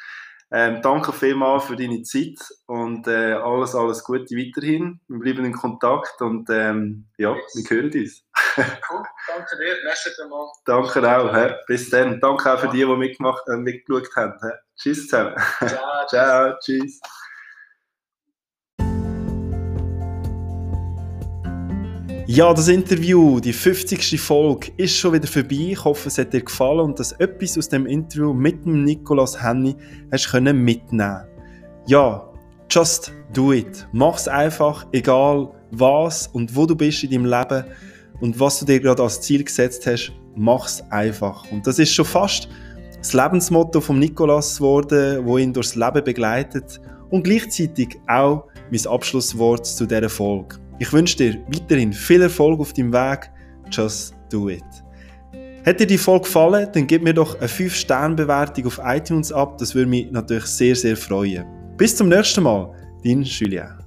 Ähm, 0.54 0.82
danke 0.82 1.14
vielmals 1.14 1.64
für 1.64 1.76
deine 1.76 2.02
Zeit 2.02 2.38
und 2.66 3.06
äh, 3.08 3.32
alles, 3.32 3.74
alles 3.74 4.04
Gute 4.04 4.36
weiterhin. 4.36 5.00
Wir 5.08 5.18
bleiben 5.18 5.46
in 5.46 5.54
Kontakt 5.54 6.20
und 6.20 6.48
ähm, 6.50 7.08
ja, 7.16 7.34
wir 7.34 7.70
hören 7.70 7.90
uns. 7.90 8.22
cool, 8.90 9.02
danke 9.28 9.56
dir, 9.56 9.76
merci 9.84 10.10
mal. 10.28 10.52
Danke 10.66 11.16
auch, 11.16 11.34
he. 11.34 11.54
bis 11.66 11.88
dann. 11.88 12.20
Danke 12.20 12.52
auch 12.52 12.60
für 12.60 12.68
die, 12.68 12.84
die 12.84 12.96
mitgemacht, 12.96 13.42
äh, 13.48 13.56
mitgeschaut 13.56 14.14
haben. 14.14 14.38
He. 14.42 14.50
Tschüss 14.76 15.08
zusammen. 15.08 15.36
Ciao, 15.66 16.06
Ciao 16.08 16.54
tschüss. 16.60 17.00
Ja, 22.34 22.54
das 22.54 22.68
Interview, 22.68 23.40
die 23.40 23.52
50. 23.52 24.18
Folge, 24.18 24.72
ist 24.78 24.96
schon 24.96 25.12
wieder 25.12 25.26
vorbei. 25.26 25.72
Ich 25.72 25.84
hoffe, 25.84 26.08
es 26.08 26.16
hat 26.16 26.32
dir 26.32 26.40
gefallen 26.40 26.80
und 26.80 26.98
dass 26.98 27.12
etwas 27.12 27.58
aus 27.58 27.68
dem 27.68 27.84
Interview 27.84 28.32
mit 28.32 28.64
dem 28.64 28.84
Nicolas 28.84 29.42
Henny 29.42 29.76
hast 30.10 30.30
können 30.30 30.64
mitnehmen. 30.64 31.26
Ja, 31.86 32.26
just 32.70 33.12
do 33.34 33.52
it. 33.52 33.86
Mach's 33.92 34.28
einfach, 34.28 34.86
egal 34.92 35.50
was 35.72 36.26
und 36.28 36.56
wo 36.56 36.64
du 36.64 36.74
bist 36.74 37.04
in 37.04 37.10
deinem 37.10 37.26
Leben. 37.26 37.64
und 38.22 38.40
was 38.40 38.60
du 38.60 38.64
dir 38.64 38.80
gerade 38.80 39.02
als 39.02 39.20
Ziel 39.20 39.44
gesetzt 39.44 39.86
hast, 39.86 40.12
mach's 40.34 40.82
einfach. 40.88 41.44
Und 41.52 41.66
das 41.66 41.78
ist 41.78 41.92
schon 41.92 42.06
fast 42.06 42.48
das 42.96 43.12
Lebensmotto 43.12 43.82
von 43.82 43.98
Nikolas 43.98 44.56
geworden, 44.56 45.26
wo 45.26 45.36
ihn 45.36 45.52
durchs 45.52 45.74
Leben 45.74 46.02
begleitet 46.02 46.80
und 47.10 47.24
gleichzeitig 47.24 48.00
auch 48.08 48.44
mein 48.70 48.86
Abschlusswort 48.86 49.66
zu 49.66 49.84
dieser 49.84 50.08
Folge. 50.08 50.61
Ich 50.82 50.92
wünsche 50.92 51.16
dir 51.16 51.38
weiterhin 51.46 51.92
viel 51.92 52.22
Erfolg 52.22 52.58
auf 52.58 52.72
deinem 52.72 52.92
Weg. 52.92 53.30
Just 53.70 54.16
do 54.28 54.48
it. 54.48 54.64
Hat 55.64 55.78
dir 55.78 55.86
die 55.86 55.96
Folge 55.96 56.24
gefallen, 56.24 56.68
dann 56.72 56.88
gib 56.88 57.04
mir 57.04 57.14
doch 57.14 57.38
eine 57.38 57.46
5-Sterne-Bewertung 57.46 58.66
auf 58.66 58.80
iTunes 58.82 59.30
ab. 59.30 59.58
Das 59.58 59.76
würde 59.76 59.88
mich 59.88 60.10
natürlich 60.10 60.46
sehr, 60.46 60.74
sehr 60.74 60.96
freuen. 60.96 61.44
Bis 61.76 61.94
zum 61.94 62.08
nächsten 62.08 62.42
Mal, 62.42 62.74
dein 63.04 63.22
Julien. 63.22 63.78